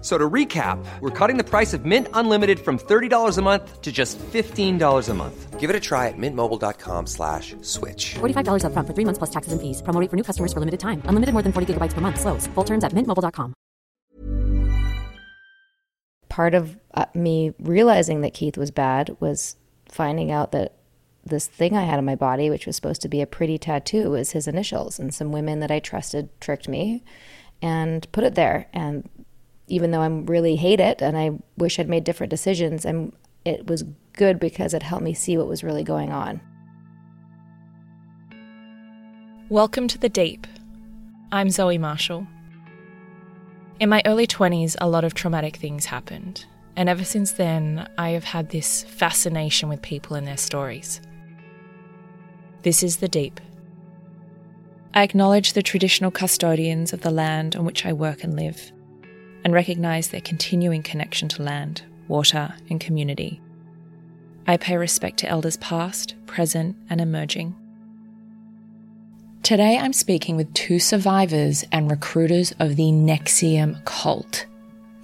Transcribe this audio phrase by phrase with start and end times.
[0.00, 3.82] F- So to recap, we're cutting the price of Mint Unlimited from $30 a month
[3.82, 5.60] to just $15 a month.
[5.60, 8.14] Give it a try at mintmobile.com slash switch.
[8.14, 9.82] $45 upfront for three months plus taxes and fees.
[9.82, 11.02] Promo rate for new customers for limited time.
[11.04, 12.18] Unlimited more than 40 gigabytes per month.
[12.18, 12.46] Slows.
[12.54, 13.52] Full terms at mintmobile.com.
[16.30, 19.56] part of uh, me realizing that Keith was bad was
[19.88, 20.76] finding out that
[21.24, 24.10] this thing I had on my body, which was supposed to be a pretty tattoo,
[24.10, 24.98] was his initials.
[24.98, 27.02] And some women that I trusted tricked me
[27.60, 28.68] and put it there.
[28.72, 29.08] And
[29.70, 33.12] even though I really hate it and I wish I'd made different decisions, I'm,
[33.44, 36.40] it was good because it helped me see what was really going on.
[39.48, 40.48] Welcome to the Deep.
[41.30, 42.26] I'm Zoe Marshall.
[43.78, 48.10] In my early 20s, a lot of traumatic things happened, and ever since then, I
[48.10, 51.00] have had this fascination with people and their stories.
[52.62, 53.40] This is the Deep.
[54.94, 58.72] I acknowledge the traditional custodians of the land on which I work and live,
[59.44, 63.40] and recognise their continuing connection to land, water, and community.
[64.46, 67.54] I pay respect to elders past, present, and emerging.
[69.42, 74.46] Today I'm speaking with two survivors and recruiters of the NXIVM cult.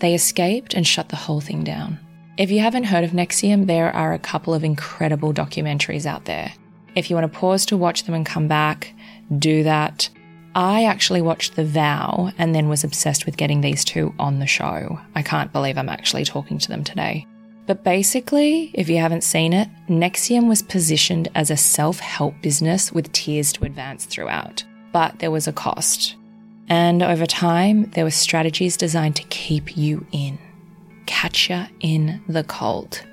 [0.01, 1.99] They escaped and shut the whole thing down.
[2.37, 6.53] If you haven't heard of NXIVM, there are a couple of incredible documentaries out there.
[6.95, 8.93] If you want to pause to watch them and come back,
[9.39, 10.11] do that.
[10.57, 14.47] I actually watched The Vow and then was obsessed with getting these two on the
[14.47, 14.99] show.
[15.15, 17.27] I can't believe I'm actually talking to them today.
[17.67, 22.91] But basically, if you haven't seen it, NXIVM was positioned as a self help business
[22.91, 24.65] with tiers to advance throughout.
[24.93, 26.17] But there was a cost.
[26.71, 30.39] And over time, there were strategies designed to keep you in,
[31.05, 33.05] catch you in the cult.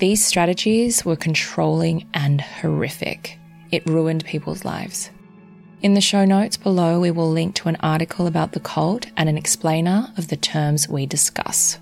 [0.00, 3.38] These strategies were controlling and horrific.
[3.70, 5.10] It ruined people's lives.
[5.82, 9.30] In the show notes below, we will link to an article about the cult and
[9.30, 11.78] an explainer of the terms we discuss.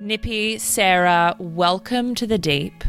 [0.00, 2.82] Nippy, Sarah, welcome to the deep.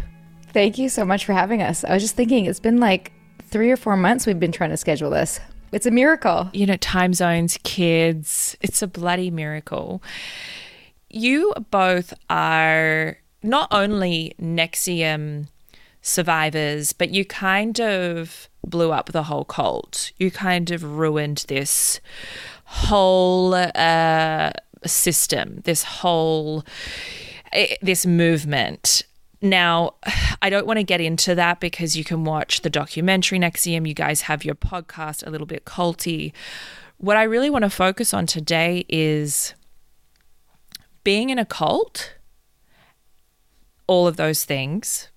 [0.52, 1.84] Thank you so much for having us.
[1.84, 3.12] I was just thinking, it's been like
[3.44, 5.40] three or four months we've been trying to schedule this.
[5.72, 6.50] It's a miracle.
[6.54, 10.02] You know, time zones, kids, it's a bloody miracle.
[11.12, 15.48] You both are not only NXIVM
[16.02, 20.12] survivors, but you kind of blew up the whole cult.
[20.18, 22.00] You kind of ruined this
[22.66, 24.52] whole uh,
[24.86, 26.64] system, this whole
[27.54, 29.04] eh, this movement.
[29.42, 29.96] Now,
[30.42, 33.88] I don't want to get into that because you can watch the documentary NXIVM.
[33.88, 36.34] You guys have your podcast, a little bit culty.
[36.98, 39.54] What I really want to focus on today is
[41.04, 42.15] being in a cult,
[43.88, 45.10] all of those things.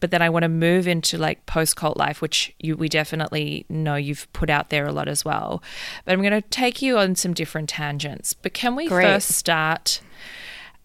[0.00, 3.64] But then I want to move into like post cult life, which you we definitely
[3.68, 5.62] know you've put out there a lot as well.
[6.04, 8.34] But I'm going to take you on some different tangents.
[8.34, 9.04] But can we Great.
[9.04, 10.00] first start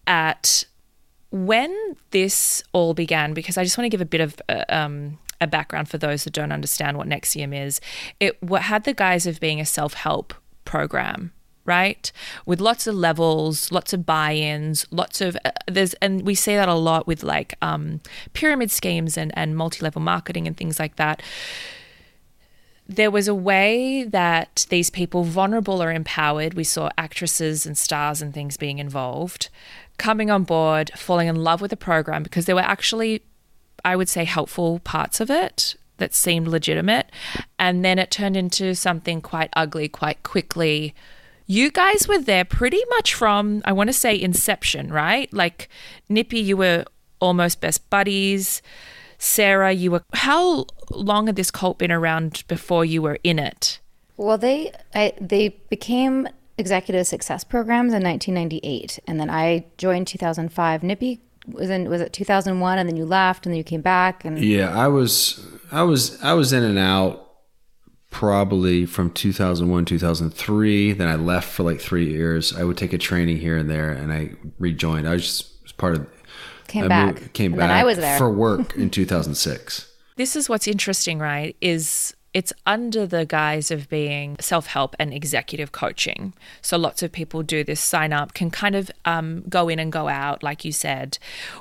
[0.06, 0.64] at
[1.30, 3.34] when this all began?
[3.34, 6.24] Because I just want to give a bit of uh, um, a background for those
[6.24, 7.80] that don't understand what NXIVM is.
[8.20, 10.32] It what had the guise of being a self help
[10.64, 11.32] program
[11.76, 12.12] right
[12.46, 16.68] with lots of levels lots of buy-ins lots of uh, there's and we see that
[16.68, 18.00] a lot with like um,
[18.32, 21.22] pyramid schemes and and multi-level marketing and things like that
[22.90, 28.20] there was a way that these people, vulnerable or empowered, we saw actresses and stars
[28.20, 29.48] and things being involved,
[29.96, 33.22] coming on board, falling in love with the program because there were actually,
[33.84, 37.06] I would say, helpful parts of it that seemed legitimate.
[37.60, 40.92] And then it turned into something quite ugly quite quickly.
[41.50, 45.32] You guys were there pretty much from, I want to say, inception, right?
[45.32, 45.68] Like,
[46.08, 46.84] Nippy, you were
[47.18, 48.62] almost best buddies.
[49.18, 50.04] Sarah, you were.
[50.12, 53.80] How long had this cult been around before you were in it?
[54.16, 60.84] Well, they I, they became executive success programs in 1998, and then I joined 2005.
[60.84, 64.24] Nippy was in was it 2001 and then you left and then you came back
[64.24, 67.29] and Yeah, I was I was I was in and out
[68.10, 72.54] probably from 2001 2003 then I left for like 3 years.
[72.56, 75.08] I would take a training here and there and I rejoined.
[75.08, 76.06] I was just was part of
[76.66, 77.14] came I back.
[77.20, 78.18] moved- came and back then I was there.
[78.18, 79.86] for work in 2006.
[80.16, 81.56] This is what's interesting, right?
[81.62, 86.34] Is it's under the guise of being self help and executive coaching.
[86.60, 89.90] So lots of people do this, sign up, can kind of um, go in and
[89.90, 91.16] go out, like you said.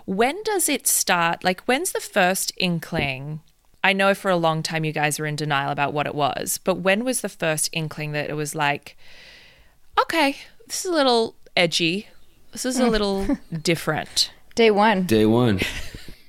[0.05, 1.43] When does it start?
[1.45, 3.39] Like, when's the first inkling?
[3.83, 6.59] I know for a long time you guys were in denial about what it was,
[6.63, 8.97] but when was the first inkling that it was like,
[10.01, 10.35] okay,
[10.67, 12.07] this is a little edgy,
[12.51, 12.89] this is a mm.
[12.91, 14.31] little different?
[14.55, 15.03] Day one.
[15.05, 15.59] Day 1.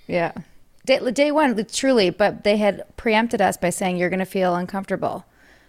[0.07, 0.33] Yeah.
[0.87, 4.57] Day, day one, truly, but they had preempted us by saying you're going to feel
[4.57, 5.25] uncomfortable.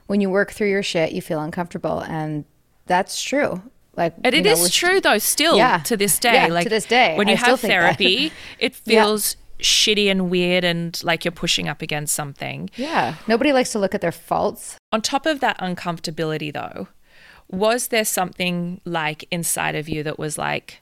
[0.07, 2.00] When you work through your shit, you feel uncomfortable.
[2.00, 2.45] And
[2.88, 3.62] that's true.
[3.95, 5.78] Like, And you it know, is true though, still Yeah.
[5.80, 6.33] to this day.
[6.33, 7.16] Yeah, like to this day.
[7.18, 9.04] when you still have therapy, it Yeah.
[9.04, 12.69] feels shitty and weird and like you're pushing up against something.
[12.75, 13.15] Yeah.
[13.27, 14.77] Nobody likes to look at their faults.
[14.91, 16.87] On top of that uncomfortability though,
[17.47, 20.81] was there something like inside of you that was like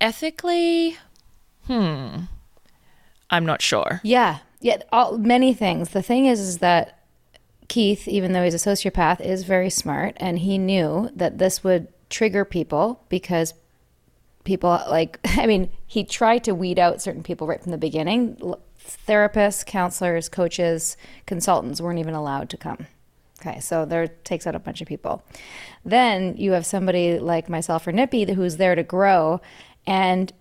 [0.00, 0.96] ethically,
[1.66, 2.24] hmm,
[3.30, 4.00] I'm not sure.
[4.02, 4.38] Yeah.
[4.60, 4.82] Yeah.
[4.92, 5.90] All, many things.
[5.90, 7.00] The thing is, is that
[7.68, 10.16] Keith, even though he's a sociopath, is very smart.
[10.18, 13.54] And he knew that this would trigger people because
[14.44, 18.36] people like, I mean, he tried to weed out certain people right from the beginning.
[18.78, 20.96] Therapists, counselors, coaches,
[21.26, 22.86] consultants weren't even allowed to come.
[23.40, 25.22] Okay, so there takes out a bunch of people.
[25.84, 29.40] Then you have somebody like myself or Nippy who's there to grow,
[29.86, 30.32] and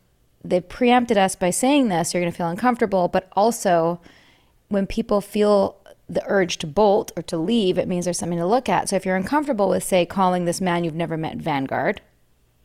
[0.44, 2.14] they preempted us by saying this.
[2.14, 4.00] You're going to feel uncomfortable, but also
[4.70, 5.78] when people feel
[6.10, 8.90] the urge to bolt or to leave, it means there's something to look at.
[8.90, 12.02] So if you're uncomfortable with, say, calling this man you've never met Vanguard,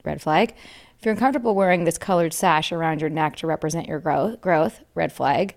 [0.04, 0.54] red flag.
[0.98, 4.80] If you're uncomfortable wearing this colored sash around your neck to represent your growth, growth,
[4.94, 5.54] red flag.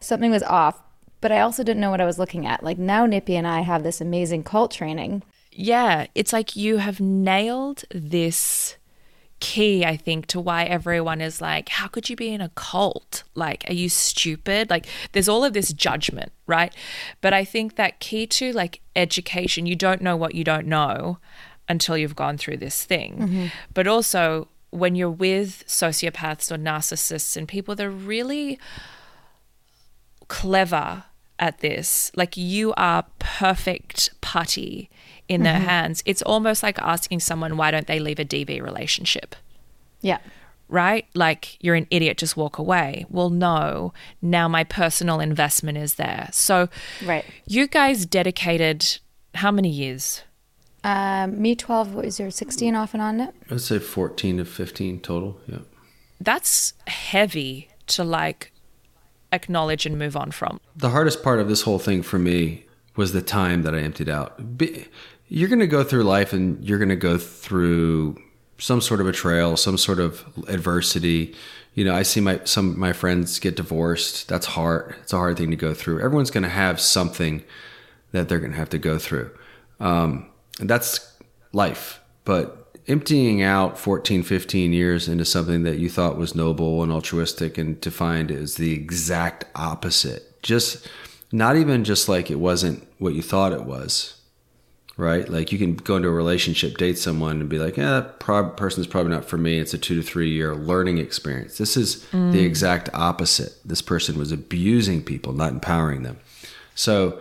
[0.00, 0.80] Something was off,
[1.20, 2.62] but I also didn't know what I was looking at.
[2.64, 5.22] Like now, Nippy and I have this amazing cult training.
[5.50, 8.76] Yeah, it's like you have nailed this
[9.40, 13.24] key, I think, to why everyone is like, how could you be in a cult?
[13.34, 14.70] Like, are you stupid?
[14.70, 16.74] Like, there's all of this judgment, right?
[17.20, 21.18] But I think that key to like education, you don't know what you don't know
[21.68, 23.18] until you've gone through this thing.
[23.18, 23.46] Mm-hmm.
[23.74, 28.58] But also, when you're with sociopaths or narcissists and people that are really
[30.28, 31.04] clever
[31.38, 32.10] at this.
[32.14, 34.88] Like you are perfect putty
[35.28, 35.64] in their mm-hmm.
[35.64, 36.02] hands.
[36.06, 39.36] It's almost like asking someone why don't they leave a DV relationship,
[40.00, 40.18] Yeah.
[40.68, 41.06] right?
[41.14, 43.04] Like you're an idiot, just walk away.
[43.10, 43.92] Well, no.
[44.22, 46.28] Now my personal investment is there.
[46.32, 46.68] So
[47.04, 47.24] Right.
[47.46, 48.98] you guys dedicated
[49.34, 50.22] how many years?
[50.84, 53.34] Um, me 12, what was your 16 off and on it?
[53.50, 55.40] I'd say 14 to 15 total.
[55.46, 55.58] Yeah.
[56.20, 58.52] That's heavy to like
[59.32, 60.60] acknowledge and move on from.
[60.76, 64.08] The hardest part of this whole thing for me was the time that I emptied
[64.08, 64.40] out.
[65.28, 68.18] You're going to go through life and you're going to go through
[68.58, 71.34] some sort of betrayal, some sort of adversity.
[71.74, 74.28] You know, I see my some of my friends get divorced.
[74.28, 74.94] That's hard.
[75.02, 76.00] It's a hard thing to go through.
[76.00, 77.42] Everyone's going to have something
[78.12, 79.30] that they're going to have to go through.
[79.80, 80.28] Um,
[80.60, 81.16] and that's
[81.52, 82.00] life.
[82.24, 87.58] But emptying out 14, 15 years into something that you thought was noble and altruistic
[87.58, 90.42] and to find is the exact opposite.
[90.42, 90.88] Just
[91.30, 94.20] not even just like it wasn't what you thought it was,
[94.96, 95.28] right?
[95.28, 98.56] Like you can go into a relationship, date someone, and be like, "Yeah, that prob-
[98.56, 101.56] person's probably not for me." It's a two to three year learning experience.
[101.56, 102.44] This is the mm.
[102.44, 103.54] exact opposite.
[103.64, 106.18] This person was abusing people, not empowering them.
[106.74, 107.18] So,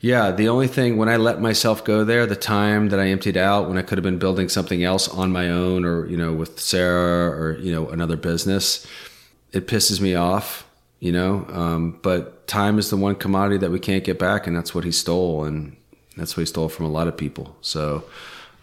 [0.00, 3.36] yeah, the only thing when I let myself go there, the time that I emptied
[3.36, 6.32] out, when I could have been building something else on my own, or you know,
[6.32, 8.86] with Sarah, or you know, another business,
[9.52, 10.66] it pisses me off.
[11.00, 14.56] You know, um, but time is the one commodity that we can't get back, and
[14.56, 15.76] that's what he stole, and
[16.16, 17.56] that's what he stole from a lot of people.
[17.62, 18.04] So,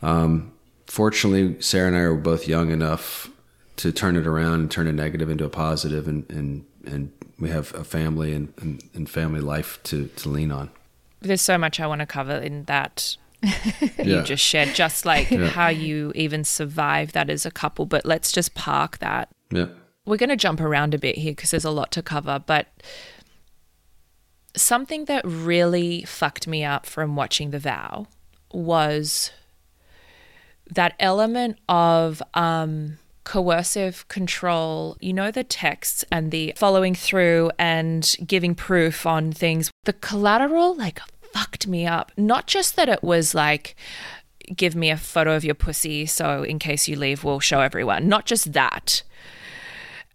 [0.03, 0.51] um,
[0.85, 3.29] fortunately, Sarah and I were both young enough
[3.77, 7.49] to turn it around and turn a negative into a positive, and and and we
[7.49, 10.71] have a family and, and, and family life to, to lean on.
[11.19, 14.03] There's so much I want to cover in that Yeah.
[14.03, 17.85] you just shared, just like how you even survive that as a couple.
[17.85, 19.29] But let's just park that.
[19.51, 19.67] Yeah.
[20.05, 22.41] We're going to jump around a bit here because there's a lot to cover.
[22.45, 22.67] But
[24.55, 28.07] something that really fucked me up from watching The Vow
[28.51, 29.31] was
[30.69, 34.95] that element of um, coercive control.
[35.01, 39.69] You know, the texts and the following through and giving proof on things.
[39.83, 41.01] The collateral, like,
[41.33, 42.13] fucked me up.
[42.15, 43.75] Not just that it was like,
[44.55, 48.07] give me a photo of your pussy so in case you leave, we'll show everyone.
[48.07, 49.03] Not just that.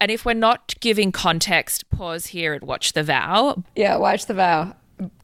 [0.01, 3.63] And if we're not giving context, pause here and watch the vow.
[3.77, 4.75] Yeah, watch the vow.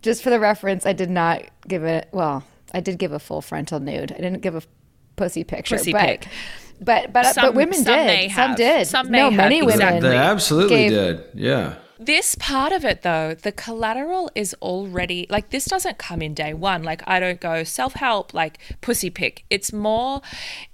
[0.03, 2.11] Just for the reference, I did not give it.
[2.13, 4.13] Well, I did give a full frontal nude.
[4.13, 4.63] I didn't give a
[5.17, 5.79] pussy picture.
[5.79, 6.29] Pussy but, pic.
[6.81, 8.07] But but Some- but women some did.
[8.07, 8.57] may Some have.
[8.57, 8.87] did.
[8.87, 9.75] Some may no, have, many women.
[9.81, 10.09] exactly.
[10.11, 11.25] They absolutely gave- did.
[11.35, 11.75] Yeah.
[12.01, 16.55] This part of it, though, the collateral is already like this doesn't come in day
[16.55, 16.85] one.
[16.85, 19.45] Like, I don't go self help, like pussy pick.
[19.51, 20.23] It's more,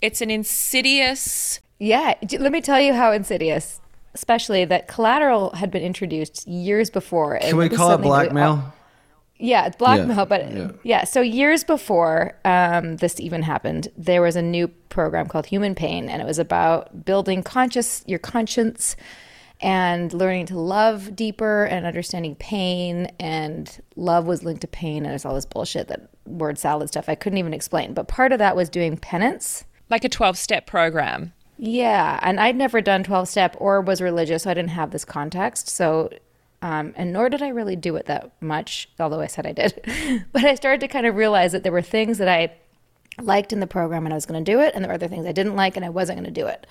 [0.02, 1.60] it's an insidious.
[1.78, 3.80] Yeah, let me tell you how insidious.
[4.14, 7.38] Especially that collateral had been introduced years before.
[7.40, 8.72] Can we call it something we blackmail?
[9.38, 10.70] Yeah, it's blackmail, Yeah, but yeah.
[10.84, 11.04] yeah.
[11.04, 16.08] So years before um, this even happened, there was a new program called Human Pain,
[16.08, 18.96] and it was about building conscious your conscience
[19.60, 23.06] and learning to love deeper and understanding pain.
[23.18, 27.08] And love was linked to pain, and there's all this bullshit that word salad stuff
[27.08, 27.94] I couldn't even explain.
[27.94, 29.64] But part of that was doing penance.
[29.90, 31.32] Like a 12 step program.
[31.56, 35.04] Yeah, and I'd never done 12 step or was religious, so I didn't have this
[35.04, 35.68] context.
[35.68, 36.10] So,
[36.64, 40.24] um, and nor did I really do it that much, although I said I did.
[40.32, 42.54] but I started to kind of realize that there were things that I
[43.20, 45.06] liked in the program and I was going to do it, and there were other
[45.06, 46.66] things I didn't like and I wasn't going to do it.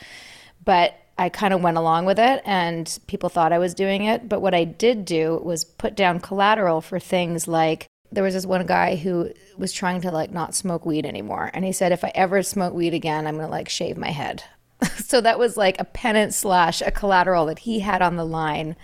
[0.66, 4.28] But I kind of went along with it, and people thought I was doing it.
[4.28, 8.48] But what I did do was put down collateral for things like there was this
[8.48, 12.04] one guy who was trying to like not smoke weed anymore, and he said, if
[12.04, 14.44] I ever smoke weed again, I'm going to like shave my head.
[15.06, 18.76] so that was like a penance slash a collateral that he had on the line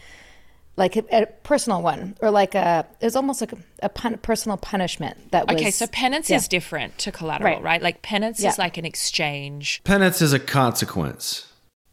[0.79, 4.17] like a, a personal one or like a it was almost like a, a pun,
[4.17, 6.37] personal punishment that was Okay, so penance yeah.
[6.37, 7.63] is different to collateral, Right.
[7.63, 7.81] right?
[7.83, 8.49] Like penance Yeah.
[8.49, 9.81] is like an exchange.
[9.83, 11.45] Penance is a consequence.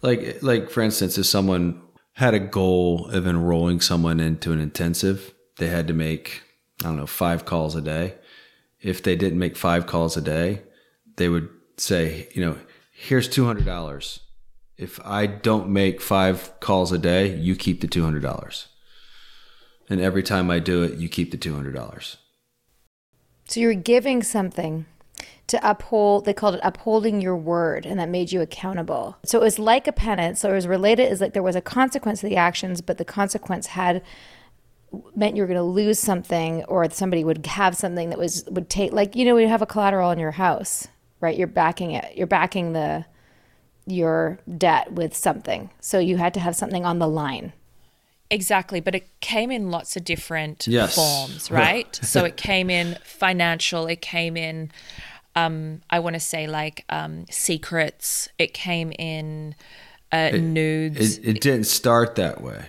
[0.02, 1.82] Like like for instance, if someone
[2.14, 6.42] had a goal of enrolling someone into an intensive, they had to make
[6.82, 8.14] I don't know five calls a day.
[8.80, 10.62] If they didn't make five calls a day,
[11.16, 12.56] they would say, you know,
[12.92, 14.20] here's two hundred dollars.
[14.76, 18.68] If I don't make five calls a day, you keep the two hundred dollars.
[19.88, 22.16] And every time I do it, you keep the two hundred dollars.
[23.46, 24.86] So you're giving something
[25.46, 29.16] to uphold, they called it upholding your word, and that made you accountable.
[29.24, 30.40] So it was like a penance.
[30.40, 33.04] So it was related, is like there was a consequence to the actions, but the
[33.04, 34.02] consequence had
[35.14, 38.70] meant you were going to lose something or somebody would have something that was would
[38.70, 40.88] take like you know you have a collateral in your house
[41.20, 43.04] right you're backing it you're backing the
[43.86, 47.52] your debt with something so you had to have something on the line
[48.30, 50.94] Exactly, but it came in lots of different Yes.
[50.96, 51.94] forms, right?
[52.02, 54.70] so it came in financial, it came in
[55.34, 59.54] um I want to say like um secrets, it came in
[60.12, 61.18] uh, nudes.
[61.18, 62.66] It, it didn't start that way.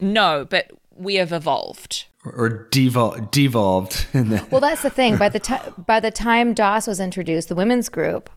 [0.00, 2.06] no, but we have evolved.
[2.24, 4.06] Or, or devol- devolved.
[4.14, 5.16] And then, Well, that's the thing.
[5.16, 8.28] By the time by the time DOS was introduced, the women's group,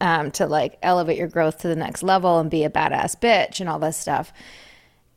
[0.00, 3.60] um, to like elevate your growth to the next level and be a badass bitch
[3.60, 4.32] and all this stuff,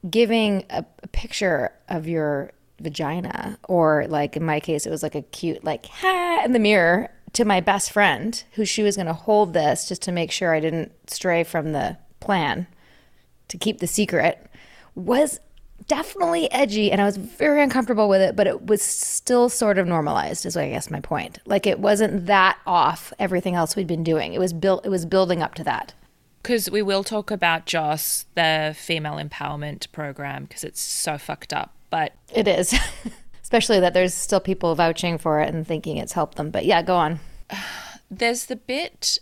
[0.10, 5.16] giving a, a picture of your vagina, or like in my case, it was like
[5.16, 9.08] a cute like ha in the mirror to my best friend, who she was going
[9.08, 12.68] to hold this just to make sure I didn't stray from the plan
[13.48, 14.48] to keep the secret,
[14.96, 15.40] was
[15.88, 19.88] definitely edgy and I was very uncomfortable with it, but it was still sort of
[19.88, 21.40] normalized is what I guess my point.
[21.46, 24.34] Like it wasn't that off everything else we'd been doing.
[24.34, 25.94] It was built it was building up to that.
[26.44, 31.74] Because we will talk about Joss, the female empowerment program, because it's so fucked up.
[31.90, 32.76] But It is.
[33.42, 36.50] Especially that there's still people vouching for it and thinking it's helped them.
[36.50, 37.20] But yeah, go on.
[38.12, 39.18] there's the bit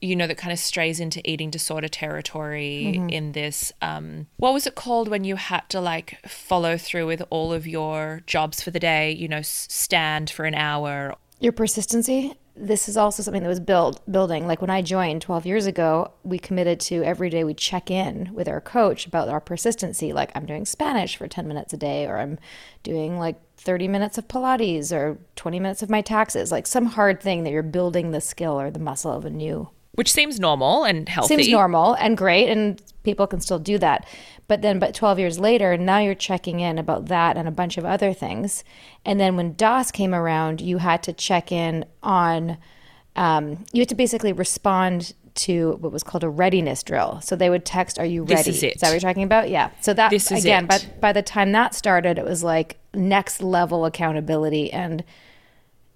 [0.00, 4.66] you know that kind of strays into eating disorder territory in this um what was
[4.66, 8.72] it called when you had to like follow through with all of your jobs for
[8.72, 12.34] the day you know stand for an hour Your persistency.
[12.54, 14.46] This is also something that was built building.
[14.46, 18.30] Like when I joined 12 years ago, we committed to every day we check in
[18.34, 20.12] with our coach about our persistency.
[20.12, 22.38] Like I'm doing Spanish for 10 minutes a day, or I'm
[22.82, 26.52] doing like 30 minutes of Pilates, or 20 minutes of my taxes.
[26.52, 29.70] Like some hard thing that you're building the skill or the muscle of a new
[29.94, 34.06] which seems normal and healthy seems normal and great and people can still do that
[34.48, 37.76] but then but 12 years later now you're checking in about that and a bunch
[37.76, 38.64] of other things
[39.04, 42.56] and then when dos came around you had to check in on
[43.14, 47.50] um, you had to basically respond to what was called a readiness drill so they
[47.50, 48.80] would text are you ready?" This is it.
[48.80, 50.68] that what you're talking about yeah so that This is again it.
[50.68, 55.02] by, by the time that started it was like next level accountability and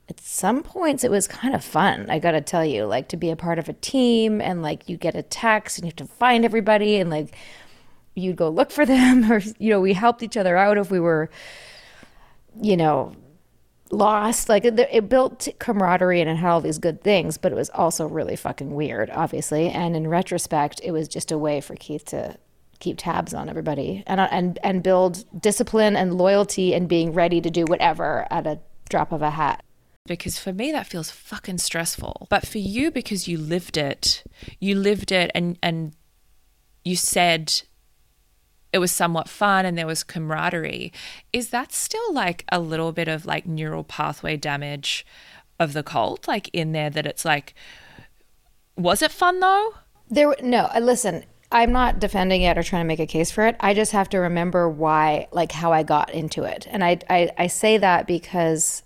[0.09, 3.31] at some points it was kind of fun i gotta tell you like to be
[3.31, 6.05] a part of a team and like you get a text and you have to
[6.05, 7.35] find everybody and like
[8.15, 11.01] you'd go look for them or you know we helped each other out if we
[11.01, 11.29] were
[12.61, 13.15] you know
[13.91, 17.55] lost like it, it built camaraderie and it had all these good things but it
[17.55, 21.77] was also really fucking weird obviously and in retrospect it was just a way for
[21.77, 22.37] keith to
[22.79, 27.41] keep tabs on everybody and uh, and and build discipline and loyalty and being ready
[27.41, 28.59] to do whatever at a
[28.89, 29.63] drop of a hat.
[30.07, 32.27] Because for me that feels fucking stressful.
[32.31, 34.25] But for you because you lived it,
[34.61, 35.93] you lived it and and
[36.85, 37.63] you said
[38.73, 40.93] it was somewhat fun and there was camaraderie.
[41.33, 45.07] Is that still like a little bit of like neural pathway damage
[45.59, 47.55] of the cult like in there that it's like
[48.77, 49.75] was it fun though?
[50.09, 50.69] There, no.
[50.75, 53.57] uh, Listen, I'm not defending it or trying to make a case for it.
[53.61, 57.31] I just have to remember why, like how I got into it, and I, I,
[57.39, 58.83] I say that because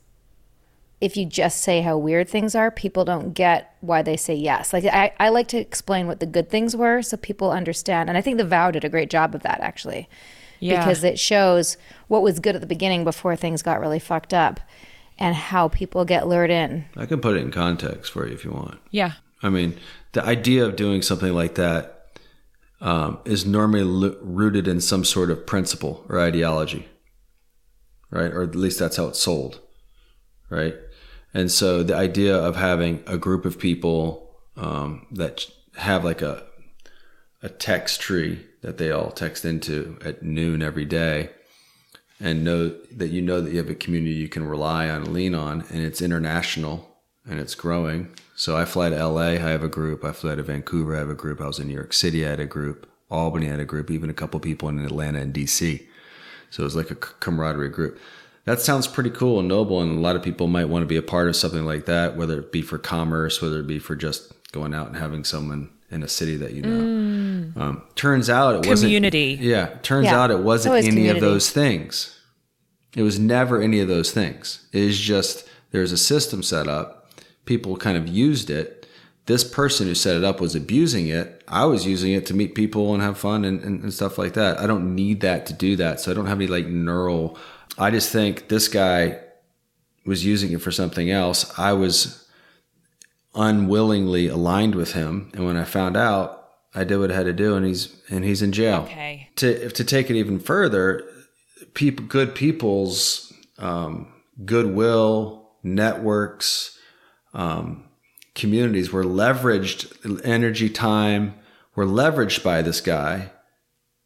[1.00, 4.72] if you just say how weird things are, people don't get why they say yes.
[4.72, 8.18] Like I, I like to explain what the good things were so people understand, and
[8.18, 10.08] I think the vow did a great job of that actually,
[10.60, 10.78] Yeah.
[10.80, 11.76] because it shows
[12.08, 14.60] what was good at the beginning before things got really fucked up,
[15.18, 16.84] and how people get lured in.
[16.96, 18.78] I can put it in context for you if you want.
[18.90, 19.12] Yeah.
[19.42, 19.78] I mean,
[20.12, 21.96] the idea of doing something like that
[22.82, 26.88] um, is normally lo- rooted in some sort of principle or ideology,
[28.10, 28.30] right?
[28.32, 29.60] Or at least that's how it's sold,
[30.50, 30.74] right?
[31.32, 35.46] And so the idea of having a group of people um, that
[35.76, 36.44] have like a
[37.42, 41.30] a text tree that they all text into at noon every day
[42.18, 45.14] and know that you know that you have a community you can rely on and
[45.14, 46.86] lean on and it's international
[47.26, 48.10] and it's growing.
[48.34, 50.04] So i fly to la i have a group.
[50.04, 51.40] I fly to vancouver i have a group.
[51.40, 52.86] I was in new york city i had a group.
[53.10, 55.84] Albany had a group even a couple people in atlanta and dc
[56.50, 57.98] so it was like a camaraderie group
[58.44, 60.96] that sounds pretty cool and noble and a lot of people might want to be
[60.96, 63.94] a part of something like that whether it be for commerce whether it be for
[63.96, 68.54] just going out and having someone in a city that you know um, turns out
[68.64, 69.38] it wasn't Community.
[69.40, 70.20] yeah turns Yeah.
[70.20, 72.16] out it wasn't always any of those things
[72.96, 74.66] it was never any of those things.
[74.72, 77.08] It is just there's a system set up.
[77.44, 78.84] People kind of used it.
[79.26, 81.40] This person who set it up was abusing it.
[81.46, 84.32] I was using it to meet people and have fun and, and, and stuff like
[84.32, 84.58] that.
[84.58, 86.00] I don't need that to do that.
[86.00, 87.38] So I don't have any like neural.
[87.80, 89.20] I just think this guy
[90.06, 91.58] was using it for something else.
[91.58, 92.26] I was
[93.34, 95.30] unwillingly aligned with him.
[95.34, 98.24] And when I found out, I did what I had to do and he's and
[98.24, 99.28] he's in jail Okay.
[99.36, 101.04] to to take it even further,
[101.74, 104.12] people, good people's um,
[104.44, 106.78] goodwill networks,
[107.34, 107.88] um,
[108.34, 110.20] communities were leveraged.
[110.24, 111.34] Energy, time
[111.74, 113.32] were leveraged by this guy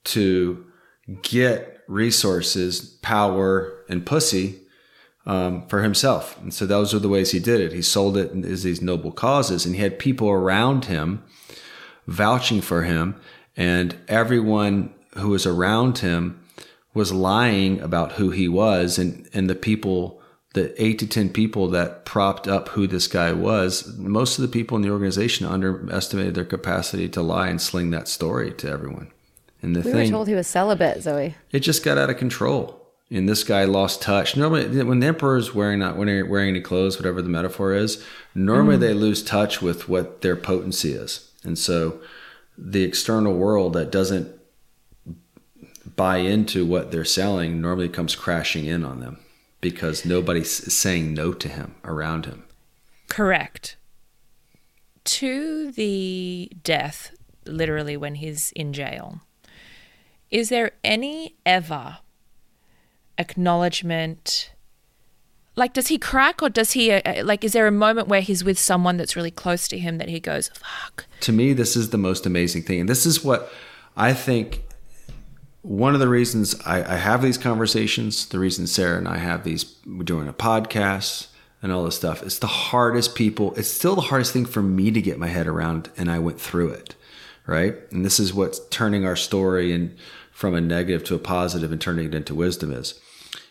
[0.04, 0.64] to
[1.22, 4.60] get resources, power, and pussy
[5.26, 6.40] um, for himself.
[6.40, 7.72] And so those are the ways he did it.
[7.72, 11.22] He sold it as these noble causes, and he had people around him
[12.06, 13.16] vouching for him,
[13.56, 16.40] and everyone who was around him
[16.92, 20.20] was lying about who he was, and and the people.
[20.54, 24.46] The eight to ten people that propped up who this guy was, most of the
[24.46, 29.10] people in the organization underestimated their capacity to lie and sling that story to everyone.
[29.64, 31.34] And the We thing, were told he was celibate, Zoe.
[31.50, 32.80] it just got out of control.
[33.10, 34.36] And this guy lost touch.
[34.36, 38.76] Normally, when the emperor's wearing not wearing, wearing any clothes, whatever the metaphor is, normally
[38.76, 38.80] mm.
[38.80, 41.30] they lose touch with what their potency is.
[41.44, 42.00] And so,
[42.58, 44.30] the external world that doesn't
[45.96, 49.18] buy into what they're selling normally comes crashing in on them
[49.60, 52.44] because nobody's saying no to him around him.
[53.08, 53.76] Correct.
[55.04, 57.12] To the death,
[57.46, 59.20] literally when he's in jail,
[60.30, 61.98] is there any ever
[63.18, 64.50] acknowledgement?
[65.56, 68.42] Like, does he crack or does he, uh, like, is there a moment where he's
[68.42, 71.06] with someone that's really close to him that he goes, fuck?
[71.24, 72.80] to me, this is the most amazing thing.
[72.80, 73.50] And this is what
[73.96, 74.62] I think
[75.62, 79.42] one of the reasons I, I have these conversations, the reason Sarah and I have
[79.42, 81.28] these, we're doing a podcast
[81.62, 84.90] and all this stuff, it's the hardest people, it's still the hardest thing for me
[84.90, 85.88] to get my head around.
[85.96, 86.94] And I went through it.
[87.46, 87.76] Right.
[87.90, 89.96] And this is what's turning our story and
[90.32, 92.98] from a negative to a positive and turning it into wisdom is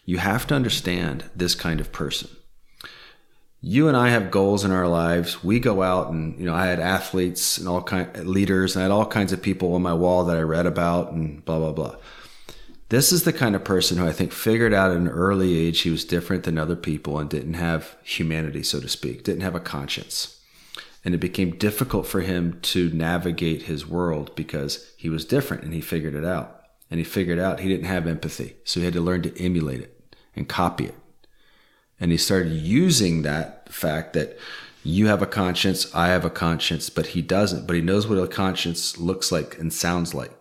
[0.06, 2.29] you have to understand this kind of person
[3.65, 5.41] you and I have goals in our lives.
[5.41, 8.84] We go out and, you know, I had athletes and all kind leaders and I
[8.84, 11.71] had all kinds of people on my wall that I read about and blah, blah,
[11.71, 11.95] blah.
[12.89, 15.79] This is the kind of person who I think figured out at an early age
[15.79, 19.56] he was different than other people and didn't have humanity, so to speak, didn't have
[19.56, 20.41] a conscience.
[21.05, 25.73] And it became difficult for him to navigate his world because he was different and
[25.73, 26.61] he figured it out.
[26.89, 28.55] And he figured out he didn't have empathy.
[28.63, 30.95] So he had to learn to emulate it and copy it.
[31.99, 34.37] And he started using that fact that
[34.83, 37.65] you have a conscience, I have a conscience, but he doesn't.
[37.67, 40.31] But he knows what a conscience looks like and sounds like.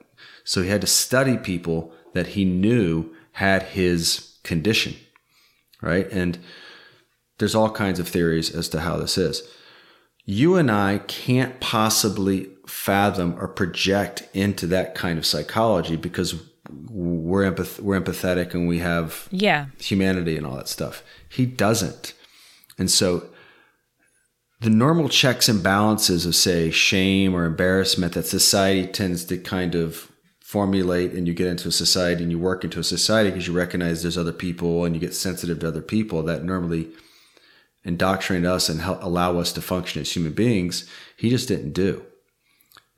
[0.45, 4.97] So he had to study people that he knew had his condition,
[5.81, 6.11] right?
[6.11, 6.39] And
[7.39, 9.43] there's all kinds of theories as to how this is.
[10.25, 16.35] You and I can't possibly fathom or project into that kind of psychology because
[16.89, 19.67] we're empath- we're empathetic and we have Yeah.
[19.79, 21.03] humanity and all that stuff.
[21.29, 22.15] He doesn't.
[22.79, 23.27] And so
[24.61, 29.75] the normal checks and balances of say shame or embarrassment that society tends to kind
[29.75, 30.09] of
[30.41, 33.53] formulate and you get into a society and you work into a society because you
[33.55, 36.91] recognize there's other people and you get sensitive to other people that normally
[37.85, 42.05] indoctrinate us and help allow us to function as human beings he just didn't do.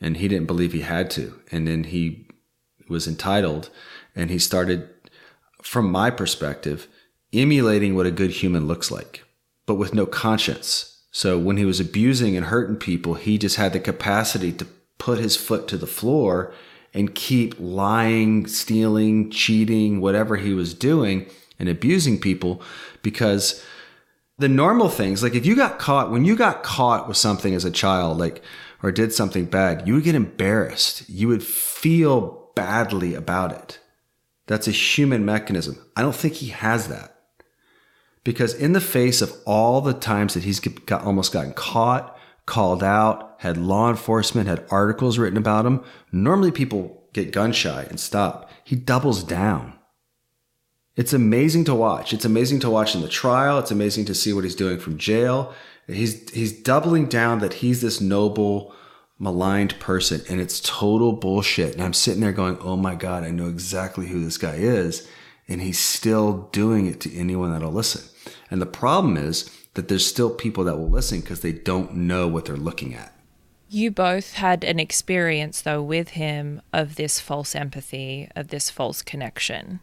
[0.00, 1.40] And he didn't believe he had to.
[1.50, 2.28] And then he
[2.88, 3.70] was entitled
[4.14, 4.88] and he started
[5.62, 6.88] from my perspective
[7.32, 9.24] emulating what a good human looks like
[9.66, 11.02] but with no conscience.
[11.10, 14.66] So when he was abusing and hurting people he just had the capacity to
[14.98, 16.52] put his foot to the floor
[16.92, 21.26] and keep lying stealing cheating whatever he was doing
[21.58, 22.62] and abusing people
[23.02, 23.64] because
[24.38, 27.64] the normal things like if you got caught when you got caught with something as
[27.64, 28.42] a child like
[28.82, 31.08] or did something bad you would get embarrassed.
[31.08, 33.78] You would feel badly about it.
[34.46, 35.78] That's a human mechanism.
[35.96, 37.16] I don't think he has that.
[38.24, 42.16] Because in the face of all the times that he's got almost gotten caught
[42.46, 47.86] called out had law enforcement had articles written about him normally people get gun shy
[47.88, 48.50] and stop.
[48.64, 49.78] He doubles down
[50.96, 52.12] it's amazing to watch.
[52.12, 53.58] It's amazing to watch in the trial.
[53.58, 55.52] It's amazing to see what he's doing from jail.
[55.86, 58.74] He's he's doubling down that he's this noble,
[59.18, 61.74] maligned person, and it's total bullshit.
[61.74, 65.06] And I'm sitting there going, "Oh my god, I know exactly who this guy is,"
[65.48, 68.02] and he's still doing it to anyone that'll listen.
[68.50, 72.28] And the problem is that there's still people that will listen because they don't know
[72.28, 73.12] what they're looking at.
[73.68, 79.02] You both had an experience, though, with him of this false empathy, of this false
[79.02, 79.80] connection.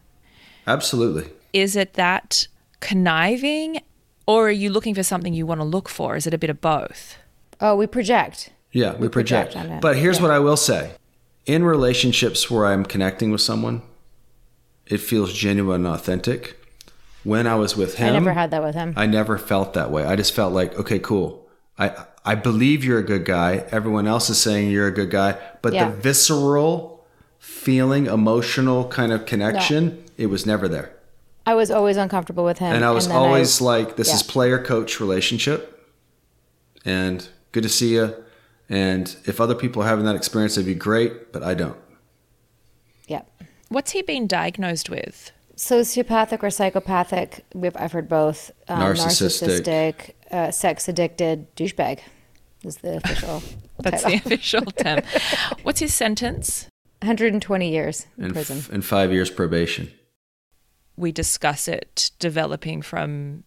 [0.66, 1.30] Absolutely.
[1.52, 2.46] Is it that
[2.80, 3.80] conniving,
[4.26, 6.16] or are you looking for something you want to look for?
[6.16, 7.16] Is it a bit of both?
[7.60, 8.50] Oh, we project.
[8.72, 9.52] Yeah, we, project.
[9.52, 9.80] project.
[9.82, 10.22] But here's Yeah.
[10.22, 10.92] what I will say.
[11.46, 13.82] In relationships where I'm connecting with someone,
[14.86, 16.58] it feels genuine and authentic.
[17.24, 18.94] When I was with him, I never had that with him.
[18.96, 20.04] I never felt that way.
[20.04, 21.46] I just felt like, okay, cool.
[21.78, 21.92] I
[22.24, 23.64] I believe you're a good guy.
[23.70, 25.88] Everyone else is saying you're a good guy, but Yeah.
[25.90, 26.91] the visceral
[27.42, 30.92] feeling, emotional kind of connection, it was never there.
[31.44, 32.72] I was always uncomfortable with him.
[32.72, 34.14] And I was then always like, this yeah.
[34.14, 35.90] is player coach relationship.
[36.84, 38.14] And good to see you.
[38.68, 41.76] And if other people are having that experience, it'd be great, but I don't.
[43.08, 43.22] yeah.
[43.68, 45.32] What's he been diagnosed with?
[45.56, 48.52] Sociopathic or psychopathic, we've, I've heard both.
[48.68, 49.62] Um, Narcissistic.
[49.64, 52.00] narcissistic, uh, sex addicted, douchebag
[52.62, 53.42] is the official
[53.80, 54.20] That's title.
[54.20, 55.00] the official term.
[55.64, 56.68] What's his sentence?
[57.02, 58.58] 120 years in And, prison.
[58.58, 59.90] f- and five years probation.
[60.96, 63.44] we discuss it developing from